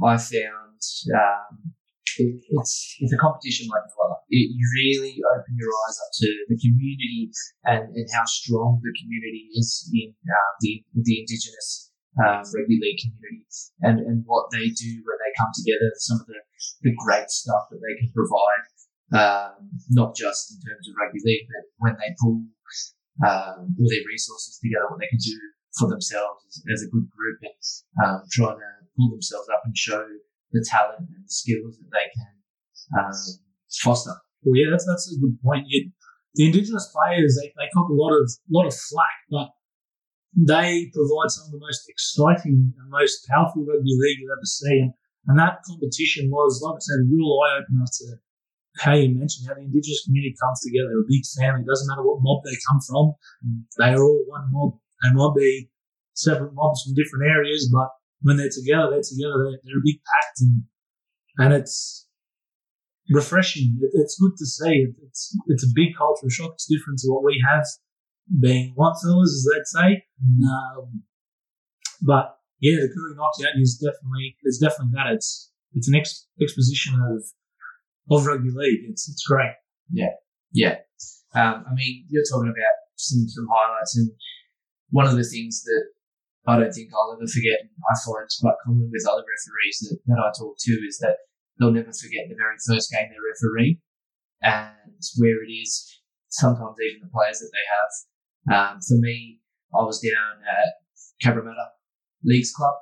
[0.00, 0.80] and I found
[1.12, 1.72] um,
[2.18, 4.20] it, it's it's a competition like no other.
[4.32, 7.30] It, you really open your eyes up to the community
[7.64, 12.98] and, and how strong the community is in uh, the the Indigenous uh, rugby league
[12.98, 13.44] community,
[13.82, 15.88] and, and what they do when they come together.
[16.02, 16.40] Some of the,
[16.82, 18.64] the great stuff that they can provide,
[19.14, 22.42] um, not just in terms of rugby league, but when they pull
[23.22, 25.38] um, all their resources together, what they can do
[25.78, 27.54] for themselves as, as a good group and
[28.02, 30.02] um, trying to pull themselves up and show
[30.52, 33.12] the talent and the skills that they can um,
[33.82, 34.16] foster.
[34.42, 35.66] Well, yeah, that's that's a good point.
[35.68, 35.90] You,
[36.34, 39.48] the Indigenous players they, they cop a lot of lot of flack, but
[40.36, 44.78] they provide some of the most exciting and most powerful rugby league you'll ever see.
[44.86, 44.92] And,
[45.26, 48.06] and that competition was, like I said, a real eye opener to
[48.78, 51.66] how you mentioned how the Indigenous community comes together, a big family.
[51.66, 53.12] It doesn't matter what mob they come from,
[53.78, 54.78] they are all one mob.
[55.02, 55.70] They might be
[56.14, 57.90] separate mobs from different areas, but
[58.22, 59.38] when they're together, they're together.
[59.44, 60.62] They're, they're a big pact, and
[61.38, 62.08] and it's
[63.10, 63.78] refreshing.
[63.80, 64.86] It, it's good to see.
[64.86, 66.52] It, it's it's a big cultural shock.
[66.54, 67.64] It's different to what we have,
[68.40, 70.04] being white fellas, as they'd say.
[70.44, 71.02] Um,
[72.02, 75.12] but yeah, the Koori knockout is definitely it's definitely that.
[75.14, 77.24] It's it's an ex, exposition of
[78.10, 78.80] of rugby league.
[78.88, 79.52] It's it's great.
[79.90, 80.14] Yeah,
[80.52, 80.76] yeah.
[81.34, 84.10] Um, I mean, you're talking about some, some highlights, and
[84.90, 85.84] one of the things that
[86.46, 89.98] I don't think I'll ever forget, I find it's quite common with other referees that,
[90.06, 91.16] that I talk to, is that
[91.58, 93.80] they'll never forget the very first game they referee
[94.42, 97.92] and where it is, sometimes even the players that they have.
[98.48, 99.40] Um, for me,
[99.74, 100.78] I was down at
[101.22, 101.68] Cabramatta
[102.24, 102.74] Leagues Club,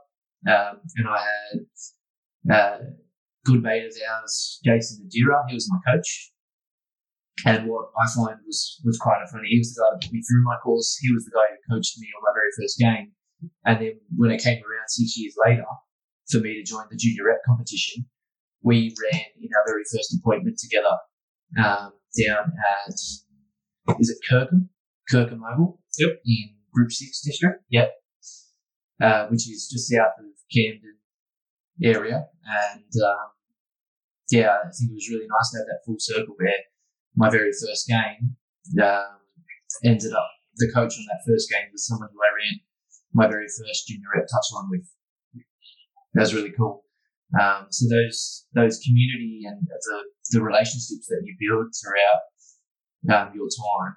[0.46, 2.78] um, and I had uh,
[3.44, 5.42] good mate of ours, Jason Nadira.
[5.48, 6.32] He was my coach.
[7.44, 10.22] And what I find was, was quite funny, he was the guy that put me
[10.22, 10.96] through my course.
[11.00, 13.12] He was the guy who coached me on my very first game.
[13.64, 15.64] And then when it came around six years later
[16.30, 18.06] for me to join the junior rep competition,
[18.62, 20.96] we ran in our very first appointment together
[21.58, 22.52] um, down
[22.86, 24.70] at, is it Kirkham?
[25.10, 25.80] Kirkham Oval?
[25.98, 26.10] Yep.
[26.24, 27.64] In Group 6 district?
[27.70, 27.92] Yep.
[29.00, 30.96] Uh, which is just south of Camden
[31.82, 32.26] area.
[32.46, 33.28] And um,
[34.30, 36.50] yeah, I think it was really nice to have that full circle where
[37.14, 38.36] my very first game
[38.82, 39.20] um,
[39.84, 42.60] ended up, the coach on that first game was someone who I ran
[43.16, 44.84] my very first junior rep touch touchline with.
[46.14, 46.84] That was really cool.
[47.40, 49.98] Um, so those those community and the
[50.30, 52.22] the relationships that you build throughout
[53.08, 53.96] um, your time,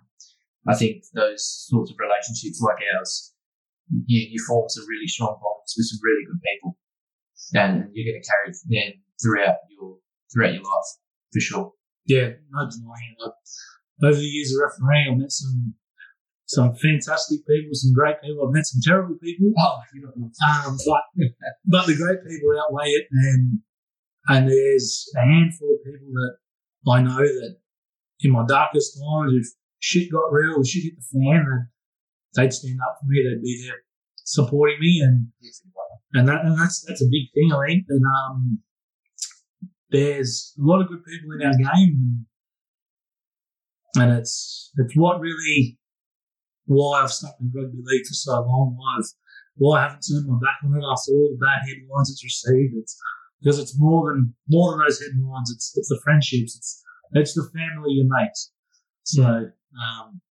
[0.67, 3.33] I think those sorts of relationships like ours,
[4.07, 6.77] you, you form some really strong bonds with some really good people,
[7.53, 9.97] and you're going to carry them throughout your
[10.31, 10.89] throughout your life
[11.33, 11.73] for sure.
[12.05, 13.33] yeah, no denying it.
[14.01, 15.75] Over the years of refereeing, I've met some
[16.49, 18.47] some fantastic people, some great people.
[18.47, 19.53] I've met some terrible people.
[19.59, 21.03] Oh, you know, Um, but
[21.65, 23.59] but the great people outweigh it, and
[24.27, 27.57] and there's a handful of people that I know that
[28.21, 29.47] in my darkest times, if
[29.79, 31.69] shit got real, if shit hit the fan, then
[32.33, 33.23] they'd stand up for me.
[33.23, 33.77] They'd be there
[34.15, 35.27] supporting me, and
[36.13, 37.53] and that and that's that's a big thing.
[37.53, 38.59] I think, and um,
[39.91, 42.25] there's a lot of good people in our game,
[43.95, 45.78] and and it's it's what really
[46.69, 48.75] why I've stuck in rugby league for so long.
[48.77, 49.09] Why I've
[49.57, 52.75] why I haven't turned my back on it after all the bad headlines it's received.
[52.77, 52.95] It's
[53.41, 55.51] because it's more than more than those headlines.
[55.51, 56.55] It's it's the friendships.
[56.55, 58.37] It's it's the family you make.
[59.03, 60.21] So um,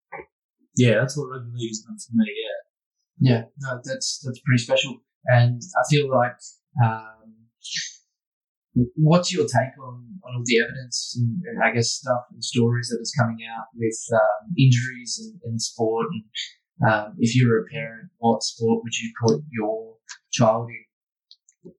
[0.76, 2.26] yeah, that's what rugby league has done for me.
[2.26, 2.59] Yeah.
[3.20, 6.36] Yeah, no, that's that's pretty special, and I feel like.
[6.84, 7.34] Um,
[8.96, 12.88] what's your take on, on all the evidence and, and I guess stuff and stories
[12.88, 16.06] that is coming out with um, injuries in, in sport?
[16.12, 19.96] And um, if you were a parent, what sport would you put your
[20.30, 21.72] child in?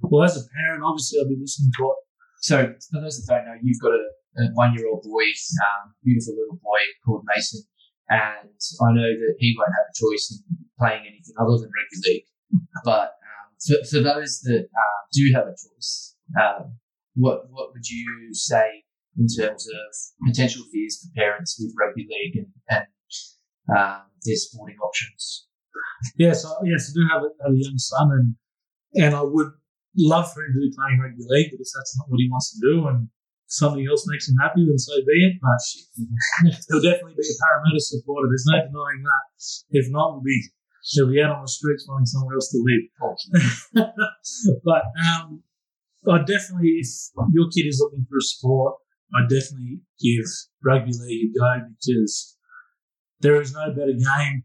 [0.00, 1.96] Well, as a parent, obviously, I'll be listening to what.
[2.40, 4.06] So, for those that don't know, you've got a,
[4.38, 7.62] a one-year-old boy, um, beautiful little boy called Mason,
[8.08, 8.48] and
[8.80, 12.24] I know that he won't have a choice in playing anything other than rugby league.
[12.84, 16.76] But um, for, for those that uh, do have a choice, um,
[17.14, 18.84] what what would you say
[19.16, 24.78] in terms of potential fears for parents with rugby league and, and um, their sporting
[24.78, 25.46] options?
[26.16, 28.34] Yes, I, yes, I do have a, have a young son, and
[29.04, 29.50] and I would
[29.96, 32.54] love for him to be playing rugby league, but if that's not what he wants
[32.54, 33.08] to do, and
[33.48, 35.40] something else makes him happy, then so be it.
[35.42, 35.62] But
[36.68, 38.28] he'll definitely be a Parramatta supporter.
[38.30, 39.24] There's no denying that.
[39.70, 40.38] If not, we'll be
[40.92, 42.84] he'll be out on the streets finding somewhere else to live.
[44.64, 45.42] but um,
[46.10, 46.88] I definitely, if
[47.32, 48.74] your kid is looking for a sport,
[49.14, 50.24] I definitely give
[50.64, 52.36] rugby league a go because
[53.20, 54.44] there is no better game,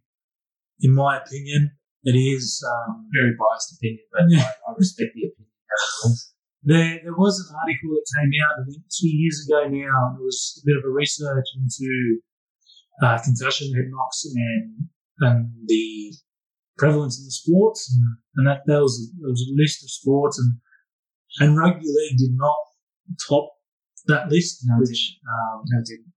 [0.82, 1.72] in my opinion.
[2.03, 4.39] It is um, Very biased opinion, but Yeah.
[4.68, 6.18] I, I respect the opinion.
[6.64, 10.20] There, there was an article that came out, I think, two years ago now, and
[10.20, 12.20] it was a bit of a research into
[13.03, 14.88] uh, concussion, head knocks, and
[15.20, 16.14] and the
[16.78, 17.93] prevalence in the sports,
[18.36, 20.59] and that there was there was a list of sports, and
[21.39, 22.55] and rugby league did not
[23.27, 23.49] top
[24.07, 26.13] that list, No, which um, No, didn't.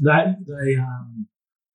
[0.00, 1.26] they they um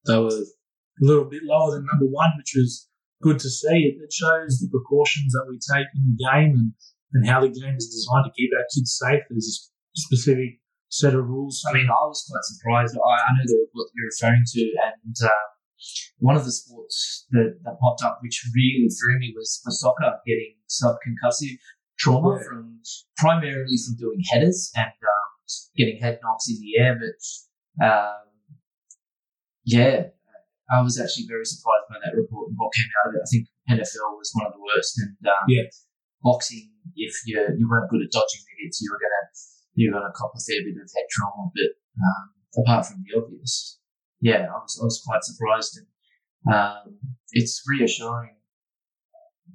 [0.06, 2.88] they were a little bit lower than number one, which was
[3.22, 3.78] good to see.
[3.90, 6.72] It, it shows the precautions that we take in the game and,
[7.14, 9.22] and how the game is designed to keep our kids safe.
[9.30, 10.60] There's a specific
[10.90, 11.64] set of rules.
[11.70, 12.96] I mean, I was quite surprised.
[12.96, 15.48] I, I know the what you're referring to, and um,
[16.20, 20.18] one of the sports that, that popped up, which really threw me, was for soccer
[20.26, 21.58] getting subconcussive
[21.98, 22.44] trauma Yeah.
[22.48, 22.82] from
[23.18, 25.30] primarily from doing headers and um,
[25.76, 26.98] getting head knocks in the air.
[27.00, 28.28] But um,
[29.66, 30.08] yeah,
[30.72, 33.24] I was actually very surprised by that report and what came out of it.
[33.24, 35.64] I think NFL was one of the worst, and um, Yeah.
[36.24, 39.24] boxing, if you you weren't good at dodging the hits, you were gonna
[39.76, 41.52] you're going to cop a fair bit of head trauma.
[41.54, 41.72] But
[42.02, 42.24] um,
[42.66, 43.78] apart from the obvious,
[44.22, 45.78] yeah, I was, I was quite surprised.
[45.78, 45.88] And
[46.54, 46.98] um,
[47.32, 48.37] it's reassuring.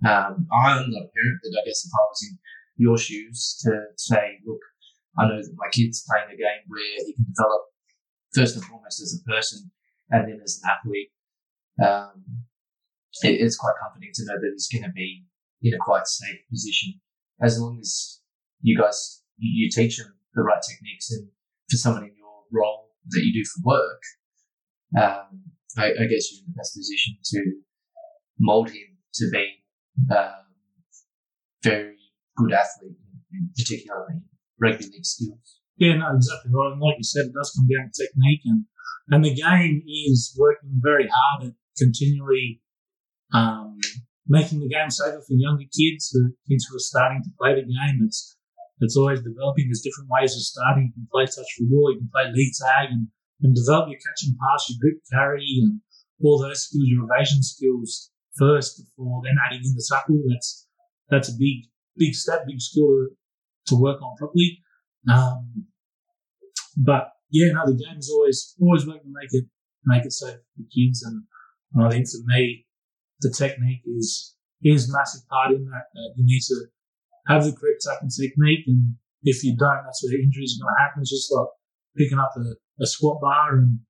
[0.04, 2.38] Um, I'm not a parent, but I guess if I was in
[2.76, 4.60] your shoes to say, look,
[5.18, 7.62] I know that my kid's playing a game where he can develop
[8.34, 9.70] first and foremost as a person
[10.10, 11.10] and then as an athlete.
[11.82, 12.24] Um,
[13.22, 15.24] it, it's quite comforting to know that he's going to be
[15.62, 17.00] in a quite safe position
[17.40, 18.20] as long as
[18.62, 21.28] you guys you, you teach him the right techniques and
[21.70, 24.02] for someone in your role that you do for work,
[25.00, 25.42] um,
[25.76, 27.40] I, I guess you're in the best position to
[28.38, 29.61] mold him to be
[30.10, 30.32] um,
[31.62, 31.96] very
[32.36, 32.96] good athlete,
[33.32, 34.06] in particular
[34.60, 35.60] rugby league skills.
[35.76, 36.72] Yeah, no, exactly right.
[36.72, 38.64] And like you said, it does come down to technique, and
[39.08, 42.60] and the game is working very hard at continually
[43.32, 43.78] um,
[44.28, 47.66] making the game safer for younger kids, for kids who are starting to play the
[47.66, 48.00] game.
[48.04, 48.36] It's
[48.80, 49.68] it's always developing.
[49.68, 50.90] There's different ways of starting.
[50.90, 53.08] You can play touch football, you can play league tag, and,
[53.42, 55.80] and develop your catch and pass, your grip carry, and
[56.22, 60.22] all those skills, your evasion skills first before then adding in the tackle.
[60.28, 60.66] That's
[61.08, 63.08] that's a big big step, big skill to,
[63.68, 64.62] to work on properly.
[65.10, 65.66] Um,
[66.76, 69.44] but yeah, no, the game's always always working to make it
[69.84, 71.22] make it safe for kids, and,
[71.74, 72.66] and I think for me,
[73.20, 75.86] the technique is is massive part in that.
[75.94, 76.66] that you need to
[77.26, 80.82] have the correct tackle technique, and if you don't, that's where injuries are going to
[80.82, 81.02] happen.
[81.02, 81.48] It's just like
[81.96, 83.80] picking up a, a squat bar, and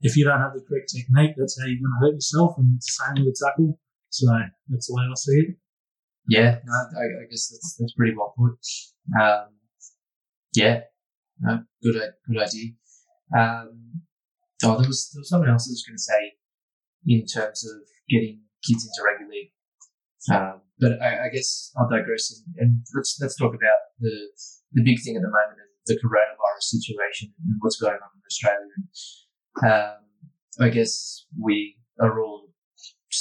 [0.00, 2.76] if you don't have the correct technique, that's how you're going to hurt yourself, and
[2.76, 3.78] it's the same with the tackle.
[4.16, 4.32] So
[4.68, 5.56] that's the way I see it.
[6.28, 8.58] Yeah, no, I, I guess that's that's pretty well put.
[9.20, 9.48] Um,
[10.54, 10.80] yeah,
[11.40, 12.70] no, good, good idea.
[13.36, 14.02] Um,
[14.64, 16.32] oh, there was there was something else I was going to say
[17.06, 19.52] in terms of getting kids into rugby league.
[20.32, 24.16] Um, but I, I guess I'll digress and, and let's let's talk about the
[24.72, 28.66] the big thing at the moment, the coronavirus situation and what's going on in Australia.
[29.62, 29.96] And, um,
[30.58, 32.45] I guess we are all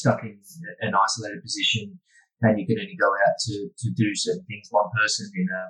[0.05, 0.37] stuck in
[0.85, 1.97] an isolated position,
[2.41, 4.69] and you can only go out to, to do certain things.
[4.69, 5.63] One person in a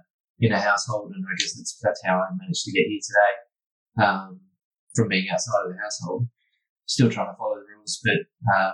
[0.44, 3.34] in a household, and I guess that's that's how I managed to get here today.
[3.96, 4.44] Um,
[4.94, 6.28] from being outside of the household,
[6.86, 8.72] still trying to follow the rules, but uh,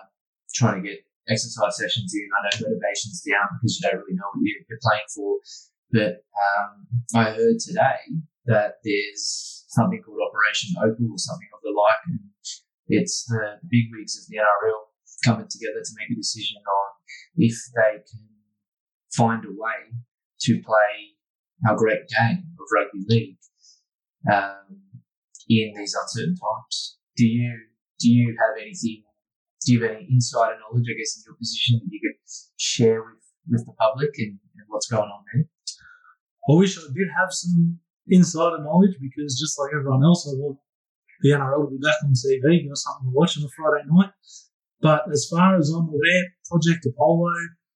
[0.53, 2.26] trying to get exercise sessions in.
[2.34, 5.38] I know motivation's down because you don't really know what you're, playing for.
[5.93, 8.01] But um, I heard today
[8.49, 12.20] that there's something called Operation Opal or something of the like, and
[12.88, 14.90] it's the big wigs of the NRL
[15.24, 16.89] coming together to make a decision on
[17.38, 18.28] if they can
[19.15, 19.93] find a way
[20.41, 21.15] to play
[21.67, 23.38] our great game of rugby league
[24.32, 24.82] um,
[25.47, 26.97] in these uncertain times.
[27.17, 27.53] Do you
[27.99, 29.03] do you have anything?
[29.65, 32.17] Do you have any insider knowledge, I guess, in your position that you could
[32.57, 35.45] share with, with the public and, and what's going on there?
[36.49, 40.57] I wish I did have some insider knowledge because just like everyone else, I want
[41.22, 43.86] the NRL to be back on TV, give us something to watch on a Friday
[43.86, 44.09] night.
[44.82, 47.32] But as far as I'm aware, Project Apollo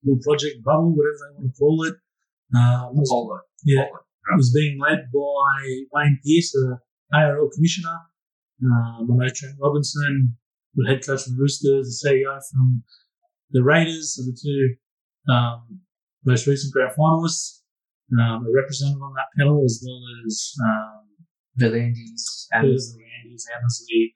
[0.08, 1.96] or Project Bubble, whatever they want to call it,
[2.56, 3.40] um, was, Apollo.
[3.64, 4.38] yeah, Apollo.
[4.38, 6.80] was being led by Wayne Pearce, the
[7.14, 7.98] ARL commissioner.
[8.64, 10.38] Um, I know Trent Robinson,
[10.76, 12.84] the head coach from Roosters, the CEO from
[13.52, 15.82] the Raiders, so the two um,
[16.26, 17.60] most recent grand finalists
[18.14, 21.08] um, a representative on that panel, as well as um,
[21.58, 24.14] Peter V'landys Annesley,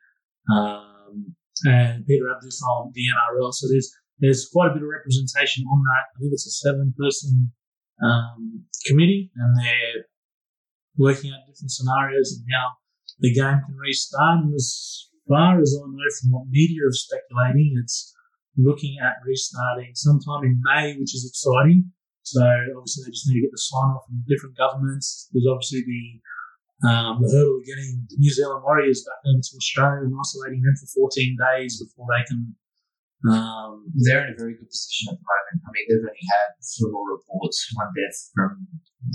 [0.54, 1.36] um,
[1.66, 3.54] and Peter Abdo from the NRL.
[3.54, 6.12] So there's there's quite a bit of representation on that.
[6.16, 7.52] I think it's a seven person
[8.04, 10.06] um, committee, and they're
[10.98, 12.76] working out different scenarios and how
[13.20, 14.44] the game can restart.
[14.44, 18.14] And as far as I know from what media are speculating, it's
[18.58, 21.92] looking at restarting sometime in May, which is exciting.
[22.24, 22.44] So
[22.76, 25.30] obviously they just need to get the sign off from different governments.
[25.32, 26.20] There's obviously the
[26.88, 30.64] um, the hurdle of getting the New Zealand Warriors back over to Australia and isolating
[30.64, 32.56] them for 14 days before they can.
[33.28, 35.60] Um, they're in a very good position at the moment.
[35.68, 38.68] I mean, they've only had, from all reports, one death from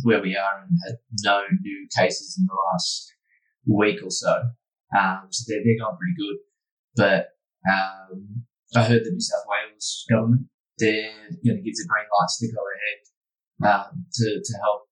[0.05, 3.09] where we are and had no new cases in the last
[3.65, 4.45] week or so.
[4.93, 6.39] Um, so they're, they're going pretty good.
[6.97, 7.33] But
[7.65, 8.45] um,
[8.77, 12.53] I heard the New South Wales government, they're going to give the green lights to
[12.53, 13.01] go ahead
[13.73, 14.85] um, to, to help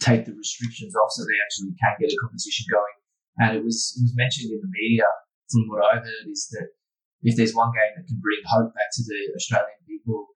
[0.00, 2.96] take the restrictions off so they actually can get a competition going.
[3.38, 5.06] And it was, it was mentioned in the media,
[5.52, 6.68] from what I heard, is that
[7.22, 10.26] if there's one game that can bring hope back to the Australian people,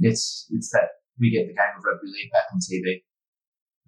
[0.00, 3.02] it's it's that we get the game of rugby league back on TV.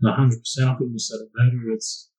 [0.04, 1.72] 100%, I couldn't have said it better.
[1.72, 2.10] It's,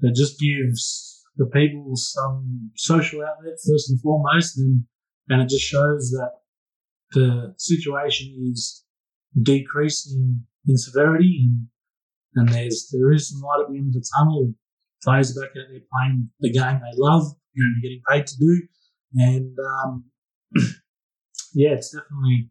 [0.00, 4.84] it just gives the people some social outlet first and foremost, and,
[5.28, 6.30] and it just shows that
[7.12, 8.84] the situation is
[9.42, 11.66] decreasing in severity and
[12.36, 14.54] and there's there is some light at the end of the tunnel.
[15.02, 17.24] Players are back out there playing the game they love,
[17.54, 18.62] you know, getting paid to do,
[19.14, 20.04] and um,
[21.54, 22.50] yeah, it's definitely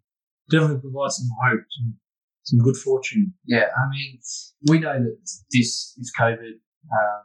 [0.50, 1.96] definitely provides some hope, some,
[2.44, 3.34] some good fortune.
[3.46, 4.20] Yeah, I mean,
[4.68, 5.18] we know that
[5.52, 6.58] this this COVID
[6.92, 7.22] um,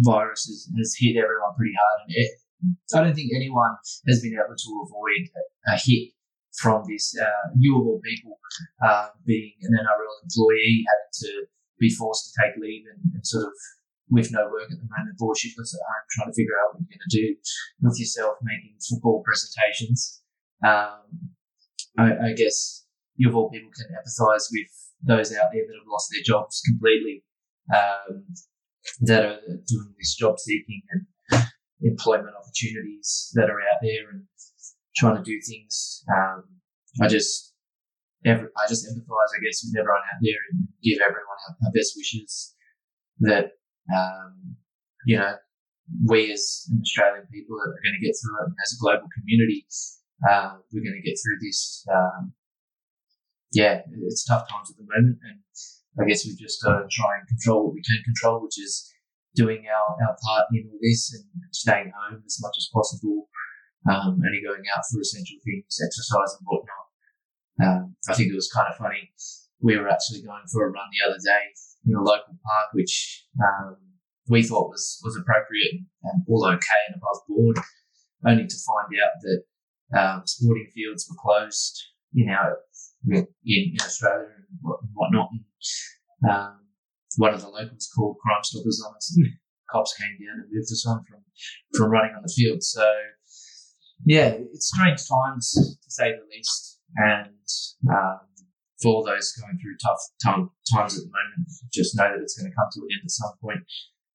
[0.00, 2.30] virus has, has hit everyone pretty hard, and it,
[2.94, 3.76] I don't think anyone
[4.08, 6.12] has been able to avoid a, a hit
[6.60, 7.14] from this.
[7.20, 8.38] Uh, you of all people,
[8.86, 11.46] uh, being an NRL employee, having to
[11.78, 13.52] be forced to take leave and, and sort of
[14.10, 16.84] with no work at the moment, bored shitless at home, trying to figure out what
[16.84, 17.36] you're going to do
[17.82, 20.22] with yourself, making football presentations.
[20.64, 21.32] Um,
[21.98, 22.84] I, I guess
[23.16, 24.68] you of all people can empathise with
[25.02, 27.24] those out there that have lost their jobs completely,
[27.74, 28.24] um,
[29.00, 31.06] that are doing this job seeking and
[31.82, 34.24] employment opportunities that are out there and
[34.96, 36.04] trying to do things.
[36.14, 36.44] Um,
[37.00, 37.53] I just,
[38.24, 41.72] every, I just empathise, I guess, with everyone out there and give everyone our, our
[41.72, 42.54] best wishes
[43.20, 43.52] that,
[43.94, 44.56] um,
[45.06, 45.36] you know,
[46.08, 49.08] we as an Australian people are going to get through it and as a global
[49.12, 49.66] community.
[50.24, 51.84] Uh, we're going to get through this.
[51.92, 52.32] Um,
[53.52, 55.38] yeah, it's tough times at the moment, and
[56.00, 58.90] I guess we've just got to try and control what we can control, which is
[59.36, 63.28] doing our, our part in all this and staying home as much as possible,
[63.90, 66.83] um, only going out for essential things, exercise and whatnot.
[67.62, 69.12] Um, I think it was kind of funny.
[69.60, 71.42] We were actually going for a run the other day
[71.86, 73.76] in a local park, which um,
[74.28, 77.58] we thought was, was appropriate and all okay and above board,
[78.26, 81.82] only to find out that um, sporting fields were closed
[82.14, 82.58] in our
[83.10, 85.28] in, in Australia and what- whatnot.
[85.32, 86.60] And, um,
[87.16, 89.14] one of the locals called Crime Stoppers on us.
[89.16, 89.28] And
[89.70, 91.22] cops came down and moved us on from
[91.74, 92.62] from running on the field.
[92.62, 92.86] So
[94.04, 97.46] yeah, it's strange times to say the least, and
[97.90, 98.20] um,
[98.82, 102.50] for those going through tough time, times at the moment, just know that it's going
[102.50, 103.62] to come to an end at some point,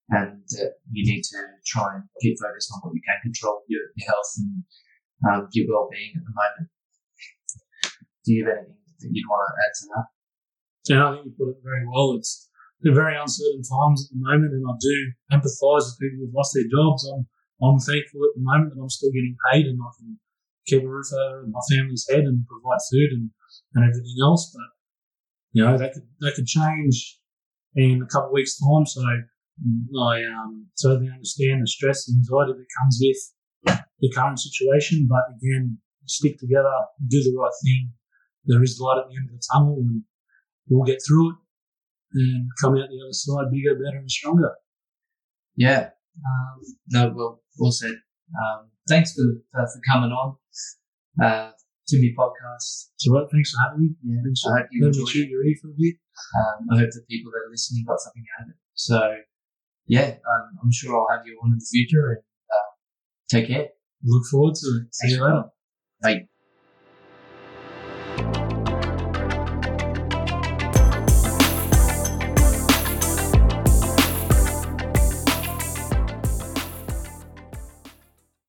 [0.09, 3.82] and uh, you need to try and keep focused on what you can control, your,
[3.95, 4.63] your health and
[5.27, 6.67] um, your well-being at the moment.
[8.25, 10.07] Do you have anything that you'd want to add to that?
[10.88, 12.15] Yeah, I think you put it very well.
[12.17, 12.47] It's
[12.82, 14.95] they're very uncertain times at the moment, and I do
[15.36, 17.03] empathise with people who've lost their jobs.
[17.09, 17.27] I'm
[17.59, 20.19] I'm thankful at the moment that I'm still getting paid and I can
[20.70, 23.30] keep a roof over my family's head and provide food and,
[23.76, 24.51] and everything else.
[24.53, 24.70] But
[25.53, 27.17] you know that could that could change
[27.76, 28.86] in a couple of weeks' time.
[28.86, 35.07] So I um, certainly understand the stress, and anxiety that comes with the current situation.
[35.09, 36.72] But again, stick together,
[37.07, 37.91] do the right thing.
[38.45, 40.03] There is light at the end of the tunnel, and
[40.70, 41.36] we'll get through it
[42.13, 44.55] and come out the other side bigger, better, and stronger.
[45.55, 45.89] Yeah.
[46.17, 47.93] Um, no, well, well said.
[47.93, 50.36] Um, thanks for, for, for coming on
[51.22, 51.52] uh,
[51.88, 52.89] to my podcast.
[52.97, 53.89] So, right, thanks for having me.
[54.04, 55.30] Yeah, Thanks I for hope you me enjoyed it.
[55.30, 55.95] your ear for a bit.
[56.38, 58.56] Um, I hope the people that are listening got something out of it.
[58.74, 59.16] So,
[59.88, 62.70] yeah, um, I'm sure I'll have you on in the future and uh,
[63.30, 63.70] take care.
[64.04, 64.93] Look forward to it.
[64.95, 65.45] See you later.
[66.02, 66.38] Bye.